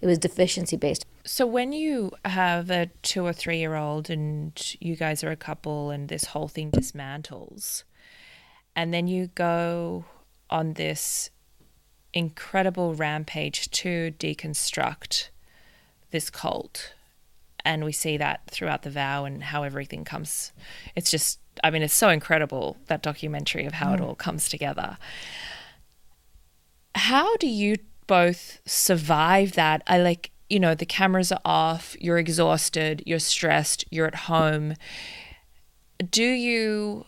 [0.00, 1.04] it was deficiency based.
[1.26, 5.36] So when you have a two or three year old and you guys are a
[5.36, 7.84] couple and this whole thing dismantles,
[8.76, 10.04] and then you go
[10.50, 11.30] on this
[12.12, 15.30] incredible rampage to deconstruct
[16.10, 16.94] this cult
[17.64, 20.52] and we see that throughout the vow and how everything comes.
[20.94, 24.06] It's just, I mean, it's so incredible that documentary of how it mm.
[24.06, 24.98] all comes together.
[26.94, 29.82] How do you both survive that?
[29.86, 34.74] I like, you know, the cameras are off, you're exhausted, you're stressed, you're at home.
[36.10, 37.06] Do you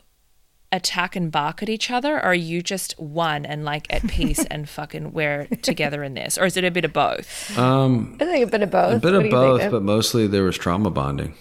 [0.73, 4.45] attack and bark at each other, or are you just one and like at peace
[4.51, 6.37] and fucking we're together in this?
[6.37, 7.57] Or is it a bit of both?
[7.57, 8.95] Um, I think a bit of both.
[8.95, 9.71] a bit What of do think, both, Dave?
[9.71, 11.35] but mostly there was trauma bonding.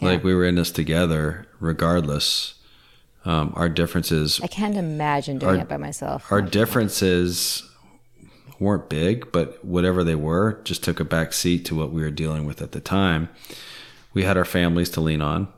[0.00, 2.54] Like we were in this together, regardless.
[3.24, 6.30] Um, our differences, I can't imagine doing Our- it by myself.
[6.30, 7.62] our differences
[8.64, 12.10] weren't big, but whatever they were, just took a back seat to what we were
[12.10, 13.28] dealing with at the time.
[14.12, 15.48] We had our families to lean on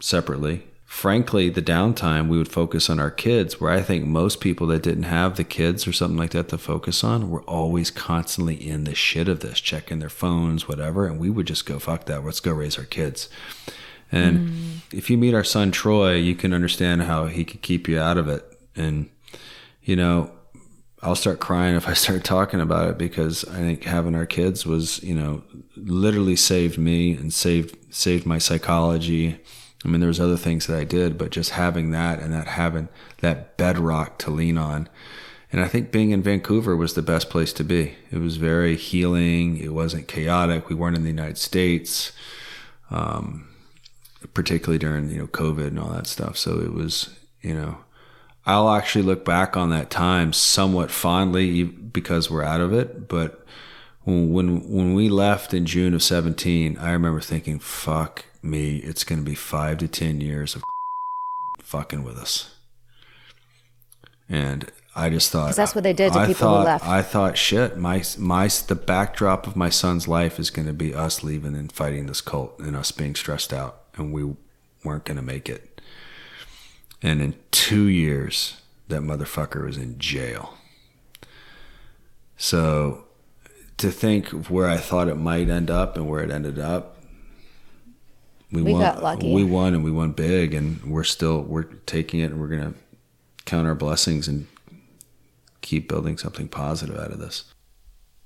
[0.00, 0.66] separately.
[0.84, 4.82] Frankly, the downtime we would focus on our kids, where I think most people that
[4.82, 8.84] didn't have the kids or something like that to focus on were always constantly in
[8.84, 11.06] the shit of this, checking their phones, whatever.
[11.06, 13.28] And we would just go, fuck that, let's go raise our kids.
[14.12, 14.76] And mm.
[14.92, 18.16] if you meet our son Troy, you can understand how he could keep you out
[18.16, 18.44] of it.
[18.76, 19.10] And,
[19.82, 20.30] you know,
[21.04, 24.64] I'll start crying if I start talking about it because I think having our kids
[24.64, 25.42] was, you know,
[25.76, 29.38] literally saved me and saved saved my psychology.
[29.84, 32.48] I mean, there was other things that I did, but just having that and that
[32.48, 32.88] having
[33.18, 34.88] that bedrock to lean on.
[35.52, 37.96] And I think being in Vancouver was the best place to be.
[38.10, 39.58] It was very healing.
[39.58, 40.70] It wasn't chaotic.
[40.70, 42.12] We weren't in the United States,
[42.90, 43.46] um,
[44.32, 46.38] particularly during you know COVID and all that stuff.
[46.38, 47.83] So it was, you know,
[48.46, 53.08] I'll actually look back on that time somewhat fondly because we're out of it.
[53.08, 53.44] But
[54.04, 59.20] when when, we left in June of 17, I remember thinking, "Fuck me, it's going
[59.20, 60.62] to be five to ten years of
[61.60, 62.54] fucking with us."
[64.28, 66.86] And I just thought that's what they did to I people who thought- left.
[66.86, 70.94] I thought, shit, my my the backdrop of my son's life is going to be
[70.94, 74.34] us leaving and fighting this cult and us being stressed out, and we
[74.84, 75.73] weren't going to make it.
[77.04, 80.54] And in two years, that motherfucker was in jail.
[82.38, 83.04] So
[83.76, 86.96] to think of where I thought it might end up and where it ended up,
[88.50, 88.80] we, We won.
[88.80, 89.34] got lucky.
[89.34, 92.72] We won and we won big, and we're still we're taking it and we're gonna
[93.44, 94.46] count our blessings and
[95.60, 97.52] keep building something positive out of this.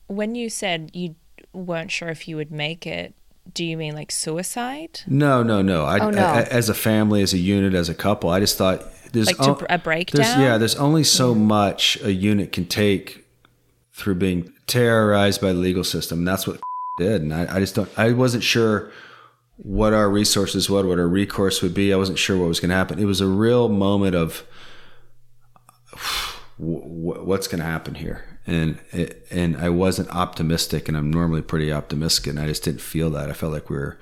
[0.07, 1.17] When you said you
[1.53, 3.15] weren't sure if you would make it,
[3.55, 5.01] do you mean like suicide?
[5.07, 5.85] No, no, no.
[5.85, 6.25] I, Oh, no.
[6.25, 8.83] I- as a family, as a unit, as a couple, I just thought
[9.13, 10.23] there's Like to o- a breakdown?
[10.23, 11.47] There's, yeah, there's only so mm-hmm.
[11.47, 13.25] much a unit can take
[13.93, 16.19] through being terrorized by the legal system.
[16.21, 16.61] And that's what
[16.99, 17.91] did, and I, I just don't.
[17.99, 18.91] I wasn't sure
[19.57, 21.93] what our resources would, what our recourse would be.
[21.93, 22.99] I wasn't sure what was going to happen.
[22.99, 24.45] It was a real moment of
[26.59, 28.79] w- what's going to happen here and
[29.31, 33.29] and I wasn't optimistic and I'm normally pretty optimistic and I just didn't feel that
[33.31, 33.99] I felt like we were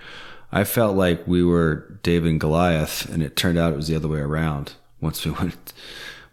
[0.52, 3.96] I felt like we were David and Goliath and it turned out it was the
[3.96, 5.72] other way around once we went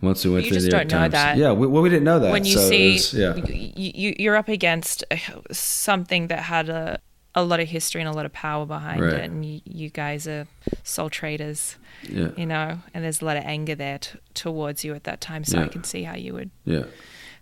[0.01, 1.11] once we went You through just the don't know times.
[1.13, 1.37] that.
[1.37, 4.15] yeah we, well we didn't know that when you so see was- yeah you, you,
[4.19, 5.03] you're up against
[5.51, 6.99] something that had a,
[7.35, 9.13] a lot of history and a lot of power behind Right.
[9.13, 10.45] it and you, you guys are
[10.83, 14.93] sole traders yeah you know and there's a lot of anger there t- towards you
[14.93, 16.83] at that time so i can see how you would yeah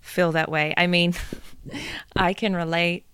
[0.02, 1.14] feel that way i mean
[2.16, 3.06] i can relate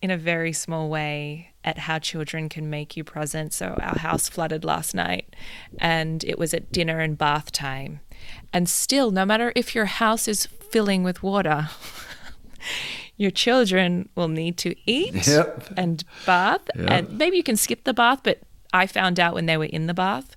[0.00, 3.52] in a very small way at how children can make you present.
[3.52, 5.34] So our house flooded last night
[5.78, 8.00] and it was at dinner and bath time.
[8.52, 11.68] And still, no matter if your house is filling with water,
[13.16, 15.74] your children will need to eat Yep.
[15.76, 16.62] and bath.
[16.74, 16.90] Yep.
[16.90, 18.40] And maybe you can skip the bath, but
[18.72, 20.34] I found out when they were in the bath.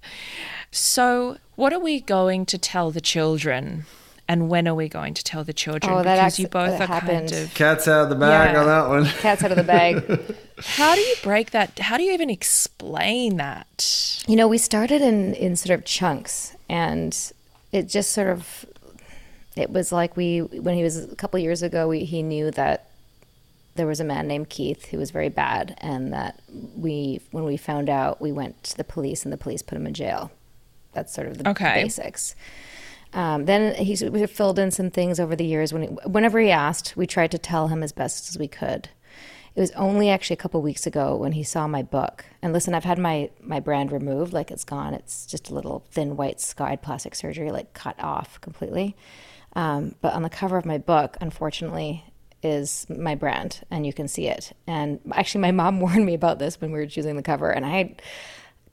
[0.69, 3.85] So, what are we going to tell the children?
[4.27, 5.93] And when are we going to tell the children?
[5.93, 7.29] Oh, that because you both that are happened.
[7.29, 8.59] kind of cat's out of the bag Yeah.
[8.61, 10.35] on that one Cat's out of the bag.
[10.59, 11.77] How do you break that?
[11.77, 14.23] How do you even explain that?
[14.27, 17.15] You know, we started in in sort of chunks, and
[17.71, 18.65] it just sort of
[19.55, 22.89] it was like we when he was a couple years ago, we, he knew that
[23.75, 26.39] there was a man named Keith who was very bad, and that
[26.75, 29.85] we when we found out, we went to the police, and the police put him
[29.85, 30.31] in jail.
[30.93, 31.83] That's sort of the Okay.
[31.83, 32.33] basics.
[33.15, 33.73] Um, then
[34.11, 35.71] we filled in some things over the years.
[35.73, 38.89] When he, whenever he asked, we tried to tell him as best as we could.
[39.55, 42.25] It was only actually a couple weeks ago when he saw my book.
[42.41, 44.93] And listen, I've had my my brand removed, like it's gone.
[44.93, 48.97] It's just a little thin white sky plastic surgery, like cut off completely.
[49.53, 52.03] Um, but on the cover of my book, unfortunately,
[52.43, 54.51] is my brand, and you can see it.
[54.67, 57.65] And actually, my mom warned me about this when we were choosing the cover, and
[57.65, 57.95] I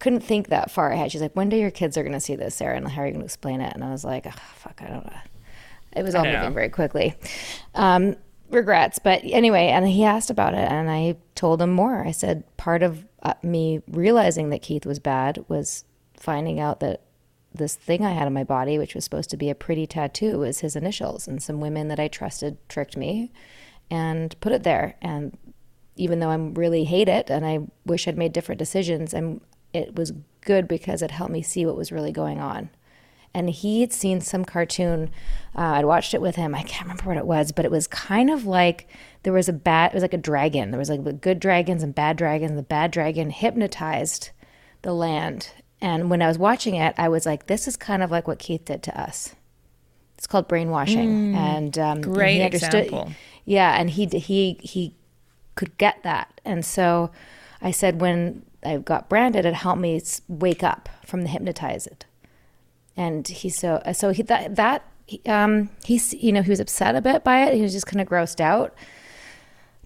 [0.03, 1.13] couldn't think that far ahead.
[1.13, 3.07] She's like, "One day your kids are going to see this, Sarah, and how are
[3.07, 5.19] you going to explain it?" And I was like, oh, "Fuck, I don't know."
[5.95, 7.15] It was all moving very quickly.
[7.75, 8.17] Um,
[8.51, 8.99] regrets.
[8.99, 12.05] But anyway, and he asked about it, and I told him more.
[12.05, 15.85] I said part of uh, me realizing that Keith was bad was
[16.17, 17.03] finding out that
[17.55, 20.41] this thing I had on my body, which was supposed to be a pretty tattoo,
[20.41, 21.29] was his initials.
[21.29, 23.31] And some women that I trusted tricked me
[23.89, 24.97] and put it there.
[25.01, 25.39] And
[25.95, 29.41] even though I really hate it and I wish I'd made different decisions, and
[29.73, 32.71] it was good because it helped me see what was really going on.
[33.35, 35.11] And he had seen some cartoon.
[35.57, 36.55] Uh, I'd watched it with him.
[36.55, 38.87] I can't remember what it was, but it was kind of like
[39.23, 39.93] there was a bad.
[39.93, 40.71] It was like a dragon.
[40.71, 42.57] There was like the good dragons and bad dragons.
[42.57, 44.31] The bad dragon hypnotized
[44.83, 45.51] the land.
[45.81, 48.39] And when I was watching it, I was like, "This is kind of like what
[48.39, 49.35] Keith did to us."
[50.19, 52.85] It's called brainwashing, and um, and Great he understood.
[52.85, 53.13] example.
[53.47, 54.95] Yeah, and he he he
[55.55, 56.41] could get that.
[56.45, 57.11] And so
[57.61, 62.07] I said, when I got branded, it helped me wake up from the hypnotized.
[62.97, 64.85] And he so so he that that
[65.27, 67.55] um he's you know he was upset a bit by it.
[67.55, 68.75] He was just kind of grossed out.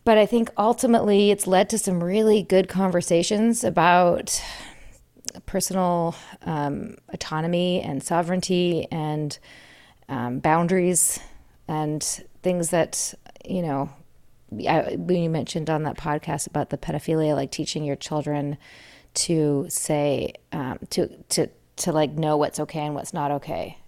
[0.04, 4.40] But I think ultimately it's led to some really good conversations about
[5.46, 9.36] personal um, autonomy and sovereignty and
[10.08, 11.18] um, boundaries
[11.68, 12.02] and
[12.42, 13.14] things that
[13.44, 13.90] you know
[14.68, 18.58] I, when you mentioned on that podcast about the pedophilia like teaching your children
[19.14, 23.78] to say um, to to to like know what's okay and what's not okay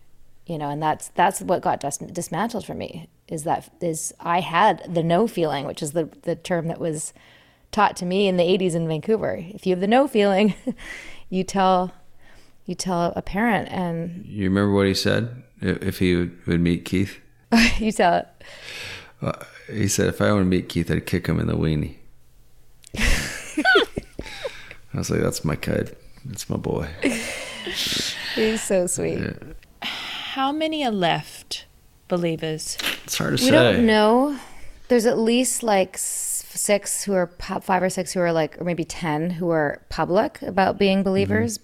[0.47, 4.41] you know and that's that's what got dis- dismantled for me is that is i
[4.41, 7.13] had the no feeling which is the the term that was
[7.71, 9.37] taught to me in the 80s in vancouver.
[9.37, 10.55] If you have the no feeling
[11.29, 11.93] you tell
[12.67, 15.43] you tell a parent and You remember what he said?
[15.61, 17.19] If he would, would meet Keith?
[17.79, 18.27] you tell
[19.71, 21.97] He said, if I want to meet Keith, I'd kick him in the weenie.
[24.95, 25.97] I was like, that's my kid.
[26.25, 26.89] That's my boy.
[28.35, 29.23] he's so sweet
[29.83, 31.67] How many are left,
[32.09, 32.79] believers?
[33.05, 33.71] It's hard to we say.
[33.71, 34.39] We don't know
[34.89, 38.65] there's at least like six who are pu- five or six who are like or
[38.65, 41.05] maybe ten who are public about being mm-hmm.
[41.05, 41.61] believers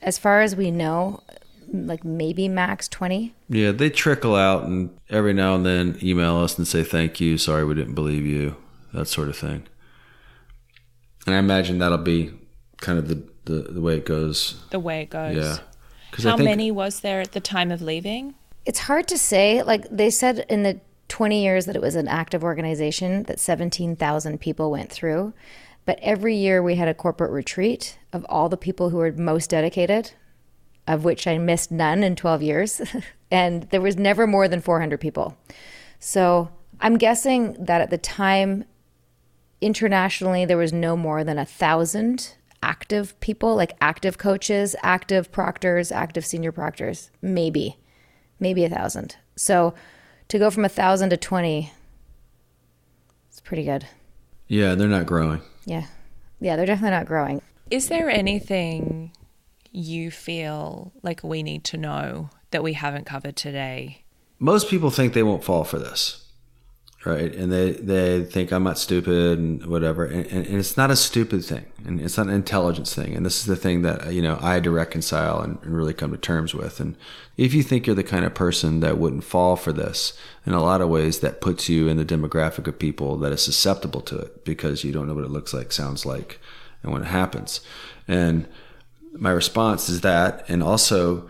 [0.00, 1.20] as far as we know
[1.72, 6.58] like maybe max 20 Yeah, they trickle out and every now and then email us
[6.58, 8.56] and say thank you, sorry we didn't believe you,
[8.92, 9.66] that sort of thing.
[11.26, 12.32] And I imagine that'll be
[12.78, 14.62] kind of the, the, the way it goes.
[14.70, 15.36] The way it goes.
[15.36, 15.58] Yeah.
[16.10, 18.34] Because How think many was there at the time of leaving?
[18.68, 22.06] it's hard to say like they said in the 20 years that it was an
[22.06, 25.32] active organization that 17,000 people went through
[25.86, 29.48] but every year we had a corporate retreat of all the people who were most
[29.48, 30.12] dedicated
[30.88, 32.80] of which I missed none in 12 years
[33.30, 35.36] and there was never more than 400 people.
[36.00, 36.48] So
[36.80, 38.64] I'm guessing that at the time
[39.60, 45.92] internationally there was no more than a thousand active people like active coaches active proctors
[45.92, 47.10] active senior proctors.
[47.20, 47.76] Maybe
[48.40, 49.16] maybe a thousand.
[49.36, 49.74] So
[50.28, 51.70] to go from a thousand to 20
[53.28, 53.86] it's pretty good.
[54.46, 55.42] Yeah, they're not growing.
[55.66, 55.86] yeah.
[56.40, 57.42] Yeah they're definitely not growing.
[57.70, 59.12] Is there anything
[59.70, 64.04] you feel like we need to know that we haven't covered today?
[64.38, 66.24] Most people think they won't fall for this.
[67.04, 67.32] Right.
[67.32, 70.04] And they, they think I'm not stupid and whatever.
[70.04, 71.64] And, and, it's not a stupid thing.
[71.86, 73.14] And it's not an intelligence thing.
[73.14, 75.94] And this is the thing that, you know, I had to reconcile and, and really
[75.94, 76.80] come to terms with.
[76.80, 76.96] And
[77.36, 80.12] if you think you're the kind of person that wouldn't fall for this,
[80.44, 83.42] in a lot of ways, that puts you in the demographic of people that is
[83.42, 86.40] susceptible to it because you don't know what it looks like, sounds like,
[86.82, 87.60] and when it happens.
[88.08, 88.48] And
[89.18, 90.44] my response is that.
[90.48, 91.28] And also,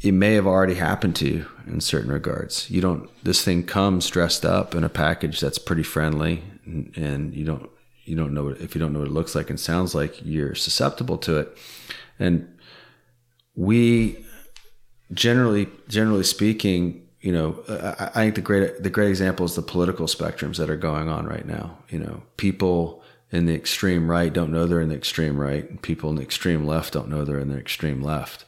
[0.00, 2.70] it may have already happened to you in certain regards.
[2.70, 3.10] You don't.
[3.24, 7.68] This thing comes dressed up in a package that's pretty friendly, and, and you don't.
[8.04, 10.24] You don't know if you don't know what it looks like and sounds like.
[10.24, 11.58] You're susceptible to it,
[12.18, 12.48] and
[13.54, 14.24] we
[15.12, 19.62] generally, generally speaking, you know, I, I think the great the great example is the
[19.62, 21.78] political spectrums that are going on right now.
[21.90, 22.97] You know, people
[23.30, 26.66] in the extreme right don't know they're in the extreme right, people in the extreme
[26.66, 28.44] left don't know they're in the extreme left.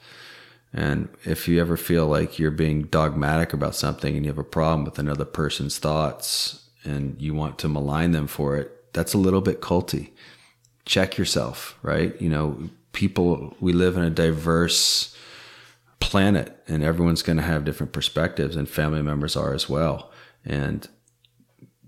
[0.72, 4.44] And if you ever feel like you're being dogmatic about something and you have a
[4.44, 9.18] problem with another person's thoughts and you want to malign them for it, that's a
[9.18, 10.10] little bit culty.
[10.84, 12.20] Check yourself, right?
[12.20, 15.16] You know, people, we live in a diverse
[15.98, 20.10] planet and everyone's going to have different perspectives and family members are as well.
[20.44, 20.88] And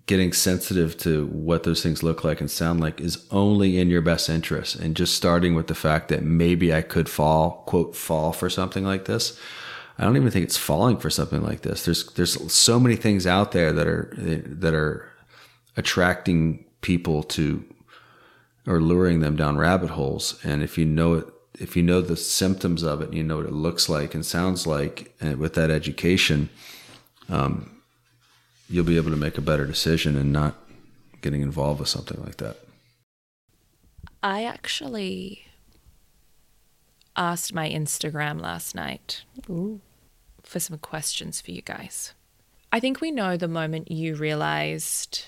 [0.07, 4.03] getting sensitive to what those things look like and sound like is only in your
[4.03, 4.77] best interest.
[4.77, 8.85] And just starting with the fact that maybe I could fall, quote, fall for something
[8.85, 9.39] like this.
[9.99, 11.85] I don't even think it's falling for something like this.
[11.85, 15.09] There's there's so many things out there that are that are
[15.77, 17.65] attracting people to
[18.67, 20.39] or luring them down rabbit holes.
[20.45, 21.27] And if you know it,
[21.59, 24.25] if you know the symptoms of it, and you know what it looks like and
[24.25, 26.49] sounds like, and with that education,
[27.29, 27.82] um,
[28.69, 30.57] you'll be able to make a better decision and not
[31.21, 32.57] getting involved with something like that.
[34.23, 35.45] I actually
[37.17, 39.25] asked my Instagram last night
[40.43, 42.15] for some questions for you guys.
[42.73, 45.27] I think we know the moment you realized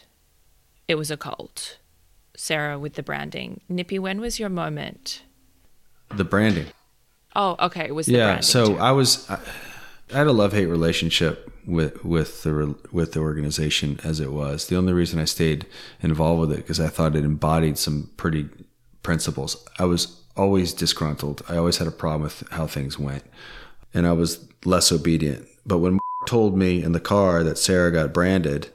[0.88, 1.78] it was a cult.
[2.36, 3.60] Sarah with the branding.
[3.68, 5.22] Nippy, when was your moment?
[6.14, 6.66] The branding.
[7.36, 7.86] Oh, okay.
[7.86, 8.42] It was the yeah branding.
[8.42, 8.78] so too.
[8.78, 9.38] i was I,
[10.12, 14.68] I had a love-hate relationship with with the with the organization as it was.
[14.68, 15.66] The only reason i stayed
[16.02, 18.48] involved with it because i thought it embodied some pretty
[19.02, 19.64] principles.
[19.78, 21.42] I was always disgruntled.
[21.48, 23.24] I always had a problem with how things went.
[23.92, 25.46] And i was less obedient.
[25.66, 28.70] But when told me in the car that sarah got branded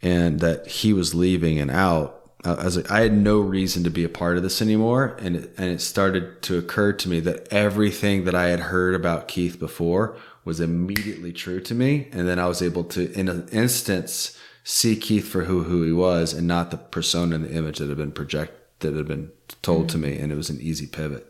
[0.00, 3.90] and that he was leaving and out I was like, I had no reason to
[3.90, 7.20] be a part of this anymore, and it, and it started to occur to me
[7.20, 12.26] that everything that I had heard about Keith before was immediately true to me, and
[12.28, 16.32] then I was able to, in an instance, see Keith for who who he was,
[16.32, 19.30] and not the persona and the image that had been project that had been
[19.62, 21.28] told to me, and it was an easy pivot.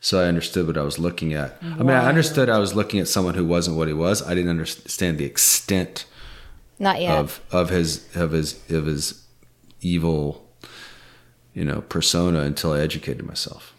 [0.00, 1.58] So I understood what I was looking at.
[1.62, 4.22] I mean, I understood I was looking at someone who wasn't what he was.
[4.22, 6.06] I didn't understand the extent
[6.78, 7.16] Not yet.
[7.18, 9.24] of of his of his of his
[9.80, 10.48] evil
[11.54, 13.74] you know persona until I educated myself.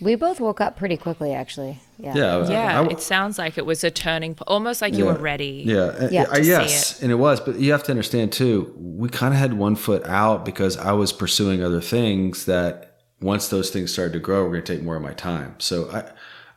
[0.00, 1.80] We both woke up pretty quickly, actually.
[1.98, 2.14] Yeah.
[2.14, 5.14] Yeah, yeah, I- it sounds like it was a turning, po- almost like you were
[5.14, 5.62] ready.
[5.66, 7.40] Yeah, uh, Yeah, I- to see yes, and it was.
[7.40, 8.74] But you have to understand too.
[8.78, 13.48] We kind of had one foot out because I was pursuing other things that once
[13.48, 15.54] those things started to grow, were going to take more of my time.
[15.58, 16.04] So I,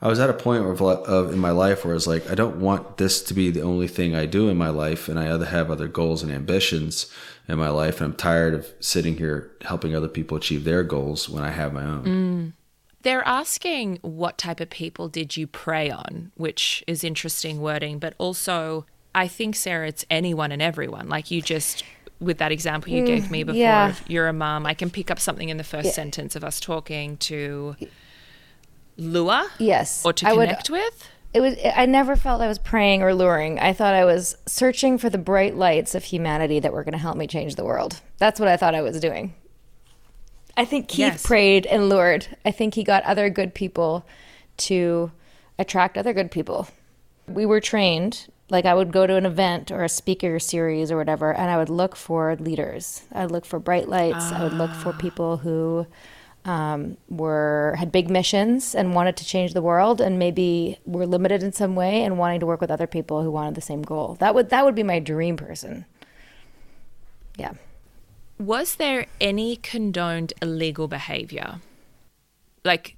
[0.01, 2.35] I was at a point of, of in my life where I was like, I
[2.35, 5.27] don't want this to be the only thing I do in my life, and I
[5.27, 7.07] other have other goals and ambitions
[7.47, 11.29] in my life, and I'm tired of sitting here helping other people achieve their goals
[11.29, 12.03] when I have my own.
[12.03, 12.53] Mm.
[13.01, 18.13] They're asking what type of people did you prey on, which is interesting wording, but
[18.17, 18.85] also
[19.15, 21.09] I think Sarah, it's anyone and everyone.
[21.09, 21.83] Like you just
[22.19, 23.95] with that example you gave mm, me before, yeah.
[24.07, 24.65] you're a mom.
[24.65, 27.77] I can pick up something in the first sentence of us talking to
[28.97, 30.05] lure Yes.
[30.05, 31.09] or to I would- connect with.
[31.31, 31.55] It was.
[31.75, 33.59] I never felt I was preying or luring.
[33.59, 36.97] I thought I was searching for the bright lights of humanity that were going to
[36.97, 38.01] help me change the world.
[38.17, 39.35] That's what I thought I was doing.
[40.59, 41.25] I think Keith Yes.
[41.25, 42.27] preyed and lured.
[42.43, 44.05] I think he got other good people
[44.57, 45.11] to
[45.57, 46.67] attract other good people.
[47.27, 48.27] We were trained.
[48.49, 51.57] Like I would go to an event or a speaker series or whatever, and I
[51.57, 53.03] would look for leaders.
[53.13, 54.33] I would look for bright lights.
[54.33, 55.87] I would look for people who
[56.43, 61.41] um, were had big missions and wanted to change the world, and maybe were limited
[61.41, 64.17] in some way and wanting to work with other people who wanted the same goal.
[64.19, 65.85] That would that would be my dream person.
[67.37, 67.53] Yeah.
[68.39, 71.59] Was there any condoned illegal behavior?
[72.63, 72.95] Like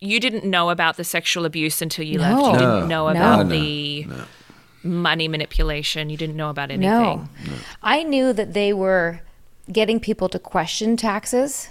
[0.00, 2.36] you didn't know about the sexual abuse until you left.
[2.40, 2.58] You No.
[2.58, 3.08] didn't know No.
[3.08, 4.06] about No, the
[4.82, 6.10] money manipulation.
[6.10, 6.90] You didn't know about anything.
[6.90, 7.28] No.
[7.82, 9.20] I knew that they were
[9.70, 11.68] getting people to question taxes.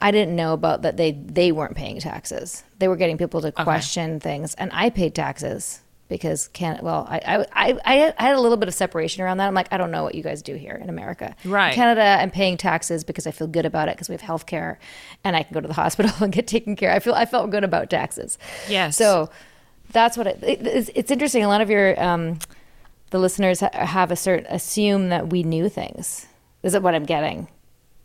[0.00, 2.64] I didn't know about that they they weren't paying taxes.
[2.80, 5.81] They were getting people to question things, and I paid taxes
[6.12, 9.48] because can well I, I I I had a little bit of separation around that.
[9.48, 11.34] I'm like I don't know what you guys do here in America.
[11.44, 11.70] Right.
[11.70, 14.46] In Canada, I'm paying taxes because I feel good about it because we have health
[14.46, 14.78] care,
[15.24, 16.92] and I can go to the hospital and get taken care.
[16.92, 18.38] I feel I felt good about taxes.
[18.68, 18.96] Yes.
[18.96, 19.30] So
[19.90, 21.42] that's what it, it- it's, it's interesting.
[21.44, 22.38] A lot of your um,
[23.10, 26.26] the listeners have a certain assume that we knew things.
[26.62, 27.48] Is that what I'm getting?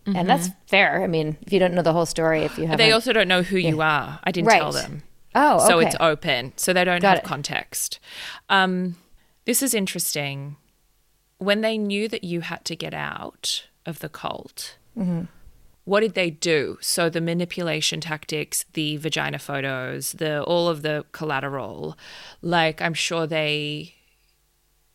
[0.06, 1.04] And that's fair.
[1.04, 3.28] I mean, if you don't know the whole story, if you have, They also don't
[3.28, 4.20] know who you are.
[4.24, 4.60] I didn't Right.
[4.60, 5.04] tell them.
[5.38, 6.54] Oh, So it's open.
[6.58, 7.24] So they don't Got have it.
[7.26, 8.00] context.
[8.50, 8.96] Um,
[9.46, 10.58] this is interesting.
[11.38, 15.26] When they knew that you had to get out of the cult, Mm-hmm.
[15.86, 16.80] what did they do?
[16.82, 21.96] So the manipulation tactics, the vagina photos, the all of the collateral,
[22.42, 23.94] like I'm sure they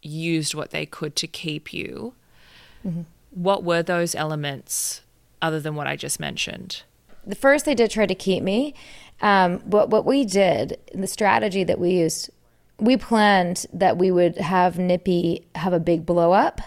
[0.02, 2.14] used what they could to keep you.
[2.84, 3.02] Mm-hmm.
[3.30, 5.02] What were those elements
[5.40, 6.82] other than what I just mentioned?
[7.24, 8.74] the first they did try to keep me.
[9.22, 12.30] Um, what what we did, the strategy that we used,
[12.78, 16.60] we planned that we would have Nippy have a big blow up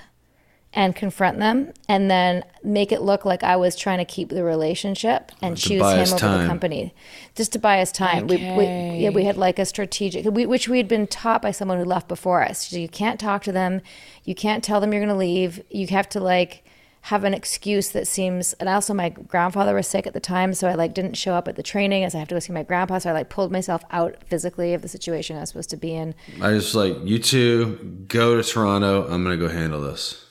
[0.78, 4.44] and confront them, and then make it look like I was trying to keep the
[4.44, 6.42] relationship and To choose him over time.
[6.42, 6.94] the company,
[7.34, 8.28] just to buy us time.
[8.28, 11.52] We, we yeah we had like a strategic, we, which we had been taught by
[11.52, 12.68] someone who left before us.
[12.68, 13.82] So you can't talk to them,
[14.24, 15.62] you can't tell them you're going to leave.
[15.70, 16.64] You have to like
[17.06, 20.68] have an excuse that seems and also my grandfather was sick at the time so
[20.68, 22.64] i like didn't show up at the training as i have to go see my
[22.64, 25.78] grandpa so i like pulled myself out physically of the situation i was supposed to
[25.78, 29.04] be in I was like, you two go to Toronto.
[29.08, 30.26] I'm gonna go handle this.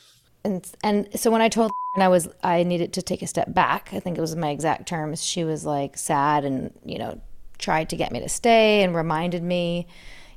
[0.44, 3.54] and and so when i told and i was i needed to take a step
[3.54, 7.20] back i think it was my exact terms she was like sad and you know
[7.58, 9.86] tried to get me to stay and reminded me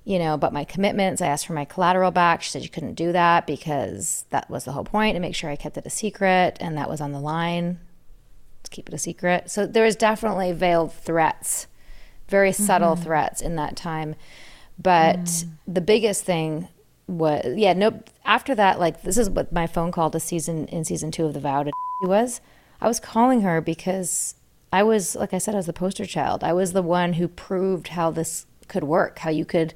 [0.07, 2.41] you know, but my commitments, I asked for my collateral back.
[2.41, 5.49] She said you couldn't do that because that was the whole point to make sure
[5.49, 7.81] I kept it a secret and that was on the line
[8.63, 9.51] to keep it a secret.
[9.51, 11.67] So there was definitely veiled threats,
[12.29, 13.03] very subtle mm-hmm.
[13.03, 14.15] threats in that time.
[14.81, 15.49] But mm.
[15.67, 16.69] the biggest thing
[17.07, 18.09] was, yeah, nope.
[18.23, 21.33] After that, like, this is what my phone call to season in season two of
[21.33, 21.71] The Vow to
[22.03, 22.39] was.
[22.79, 24.35] I was calling her because
[24.71, 26.45] I was, like I said, I was the poster child.
[26.45, 29.73] I was the one who proved how this could work, how you could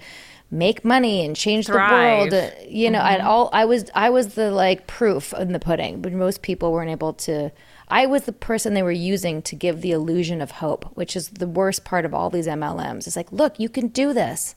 [0.52, 2.30] make money and change Thrive.
[2.30, 2.54] the world.
[2.68, 6.12] You know, and all I was, I was the like proof in the pudding, but
[6.12, 7.52] most people weren't able to.
[7.88, 11.30] I was the person they were using to give the illusion of hope, which is
[11.30, 13.08] the worst part of all these MLMs.
[13.08, 14.56] It's like, look, you can do this.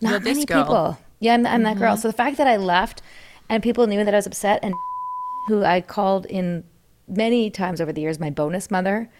[0.00, 0.64] Not You're many girl.
[0.64, 0.98] people.
[1.20, 1.96] Yeah, I'm, I'm that girl.
[1.96, 3.02] So the fact that I left
[3.48, 4.74] and people knew that I was upset and
[5.48, 6.64] who I called in
[7.06, 9.10] many times over the years, my bonus mother,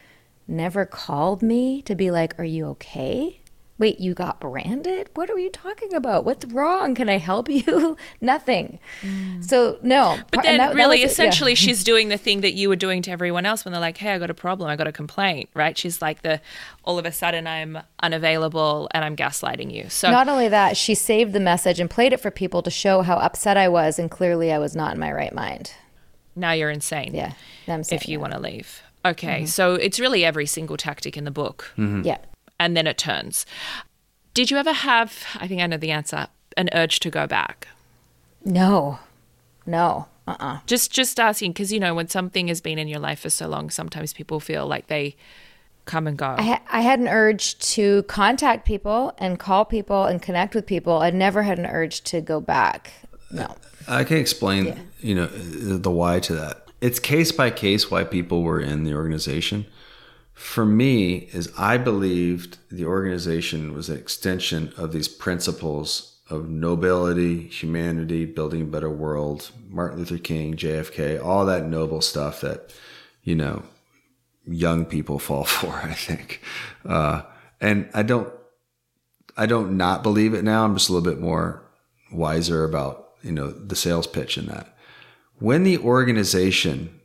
[0.49, 3.41] never called me to be like, Are you okay?
[3.83, 5.11] Wait, you got branded?
[5.14, 6.24] What are you talking about?
[6.24, 6.95] What's wrong?
[6.95, 7.97] Can I help you?
[8.20, 8.78] Nothing.
[9.01, 9.43] Mm.
[9.43, 10.20] So, no.
[10.30, 11.26] But then, that- that really, was it, yeah.
[11.26, 13.97] essentially, she's doing the thing that you were doing to everyone else when they're like,
[13.97, 14.70] "Hey, I got a problem.
[14.70, 15.76] I got a complaint." Right?
[15.76, 16.41] She's like the,
[16.85, 19.89] all of a sudden, I'm unavailable and I'm gaslighting you.
[19.89, 23.03] So Not only that, she saved the message and played it for people to show
[23.03, 25.72] how upset I was, and clearly I was not in my right mind.
[26.37, 27.16] now you're insane.
[27.16, 27.33] Yeah.
[27.66, 28.80] I'm saying If you want to leave.
[29.05, 29.47] Okay, mm-hmm.
[29.47, 31.72] so it's really every single tactic in the book.
[31.76, 32.03] Mm-hmm.
[32.07, 32.18] Yeah.
[32.59, 33.47] And then it turns.
[34.35, 37.69] Did you ever have, I think I know the answer, an urge to go back?
[38.45, 38.99] No.
[39.67, 40.07] No.
[40.27, 43.21] Uh uh Just just asking because you know when something has been in your life
[43.21, 45.17] for so long, sometimes people feel like they
[45.85, 46.35] come and go.
[46.39, 50.67] I, ha- I had an urge to contact people and call people and connect with
[50.67, 50.99] people.
[50.99, 52.93] I never had an urge to go back.
[53.31, 53.57] No.
[53.89, 54.79] I can explain, yeah.
[55.01, 56.69] you know, the why to that.
[56.81, 59.67] It's case by case why people were in the organization.
[60.43, 67.47] For me, is I believed the organization was an extension of these principles of nobility,
[67.47, 72.74] humanity, building a better world, Martin Luther King, JFK, all that noble stuff that,
[73.22, 73.62] you know,
[74.45, 76.43] young people fall for, I think.
[76.84, 77.22] Uh,
[77.61, 78.30] and I don't,
[79.36, 80.64] I don't not believe it now.
[80.64, 81.62] I'm just a little bit more
[82.11, 84.76] wiser about, you know, the sales pitch in that.
[85.38, 87.01] When the organization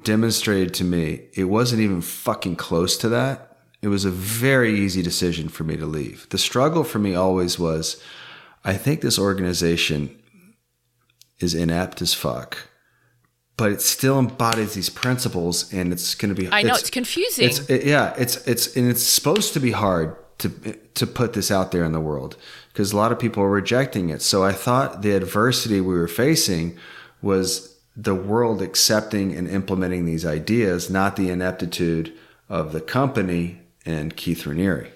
[0.00, 5.02] demonstrated to me it wasn't even fucking close to that, it was a very easy
[5.02, 6.28] decision for me to leave.
[6.30, 8.02] The struggle for me always was
[8.64, 10.18] I think this organization
[11.40, 12.68] is inept as fuck,
[13.56, 17.46] but it still embodies these principles and it's going to be I know it's, confusing.
[17.46, 20.48] it's it, yeah, it's it's and it's supposed to be hard to
[20.94, 22.36] to put this out there in the world
[22.72, 24.22] because a lot of people are rejecting it.
[24.22, 26.78] So I thought the adversity we were facing
[27.20, 32.12] was the world accepting and implementing these ideas, not the ineptitude
[32.48, 34.88] of the company and Keith Raniere.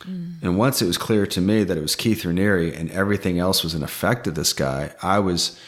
[0.00, 0.42] Mm.
[0.42, 3.62] And once it was clear to me that it was Keith Raniere and everything else
[3.62, 5.58] was an effect of this guy, I was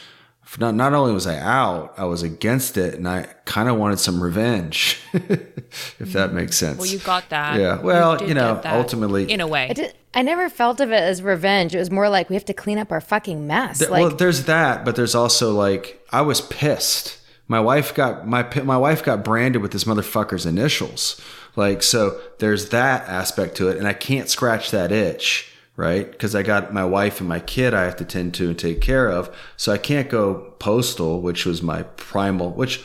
[0.59, 3.99] not not only was I out, I was against it, and I kind of wanted
[3.99, 6.79] some revenge, if that makes sense.
[6.79, 7.59] well, you got that.
[7.61, 7.81] Yeah.
[7.81, 9.69] Well, did you know, ultimately- in a way.
[9.71, 11.75] I, did, I never felt of it as revenge.
[11.75, 13.79] It was more like we have to clean up our fucking mess.
[13.79, 17.19] Th- like, well, there's that, but there's also like I was pissed.
[17.49, 21.21] My wife got my my wife got branded with this motherfucker's initials.
[21.57, 26.11] Like so, there's that aspect to it, and I can't scratch that itch, right?
[26.11, 28.81] Because I got my wife and my kid I have to tend to and take
[28.81, 32.85] care of, so I can't go postal, which was my primal, which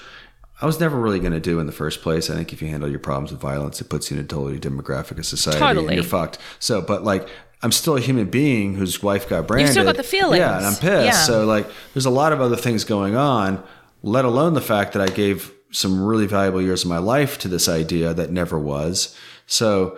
[0.62, 2.30] I was never really going to do in the first place.
[2.30, 4.60] I think if you handle your problems with violence, it puts you in a totally
[4.60, 5.88] demographic of society, Totally.
[5.88, 6.38] and you're fucked.
[6.60, 7.28] So, but like.
[7.64, 9.70] I'm still a human being whose wife got branded.
[9.70, 10.38] You still got the feelings.
[10.38, 11.06] Yeah, and I'm pissed.
[11.06, 11.12] Yeah.
[11.24, 13.64] So like there's a lot of other things going on,
[14.04, 17.48] let alone the fact that I gave some really valuable years of my life to
[17.48, 19.18] this idea that never was.
[19.48, 19.98] So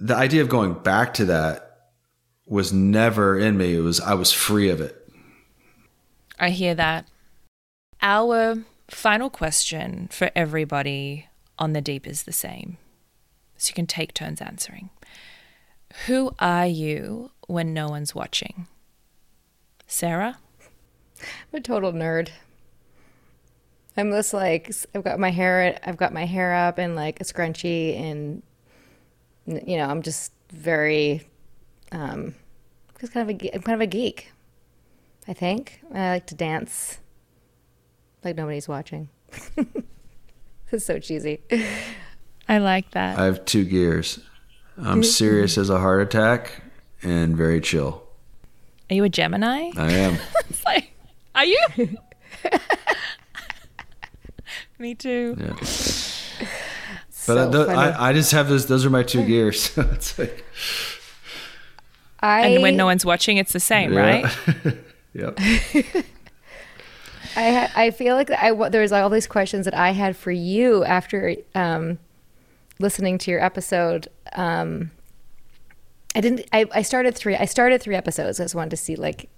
[0.00, 1.67] the idea of going back to that
[2.48, 3.76] was never in me.
[3.76, 5.08] It was I was free of it.
[6.38, 7.06] I hear that.
[8.00, 11.26] Our final question for everybody
[11.58, 12.78] on the deep is the same.
[13.56, 14.90] So you can take turns answering.
[16.06, 18.68] Who are you when no one's watching?
[19.86, 20.38] Sarah?
[21.20, 22.28] I'm a total nerd.
[23.96, 27.24] I'm just like I've got my hair I've got my hair up and like a
[27.24, 28.42] scrunchie and
[29.46, 31.26] you know I'm just very
[31.92, 32.34] um
[33.00, 34.32] just kind of a ge- I'm kind of a geek.
[35.26, 36.98] I think I like to dance
[38.24, 39.08] like nobody's watching.
[40.72, 41.40] it's so cheesy.
[42.48, 43.18] I like that.
[43.18, 44.20] I have two gears.
[44.78, 46.62] I'm serious as a heart attack
[47.02, 48.02] and very chill.
[48.90, 49.70] Are you a Gemini?
[49.76, 50.18] I am.
[50.50, 50.92] It's like,
[51.34, 51.58] are you?
[54.78, 55.36] Me too.
[55.38, 55.50] Yeah.
[55.58, 55.66] But
[57.10, 58.66] So uh, th- I, I just have those.
[58.66, 59.76] Those are my two gears.
[59.76, 60.44] it's like
[62.20, 64.24] I and when no one's watching, it's the same, right?
[65.12, 65.38] yep.
[67.36, 70.32] I ha- I feel like I there was all these questions that I had for
[70.32, 71.98] you after um,
[72.80, 74.08] listening to your episode.
[74.32, 74.90] Um,
[76.16, 76.46] I didn't.
[76.52, 77.36] I, I started three.
[77.36, 78.40] I started three episodes.
[78.40, 79.28] I just wanted to see like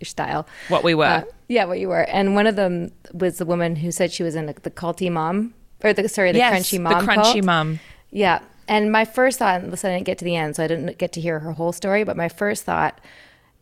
[0.00, 0.46] your style.
[0.68, 1.04] What we were.
[1.04, 2.02] Uh, yeah, what you were.
[2.02, 5.10] And one of them was the woman who said she was in the, the culty
[5.10, 7.06] mom, or the sorry, the yes, crunchy mom.
[7.06, 7.44] the crunchy cult.
[7.44, 7.80] mom.
[8.10, 8.40] Yeah.
[8.70, 10.96] And my first thought, and listen, I didn't get to the end, so I didn't
[10.96, 13.00] get to hear her whole story, but my first thought,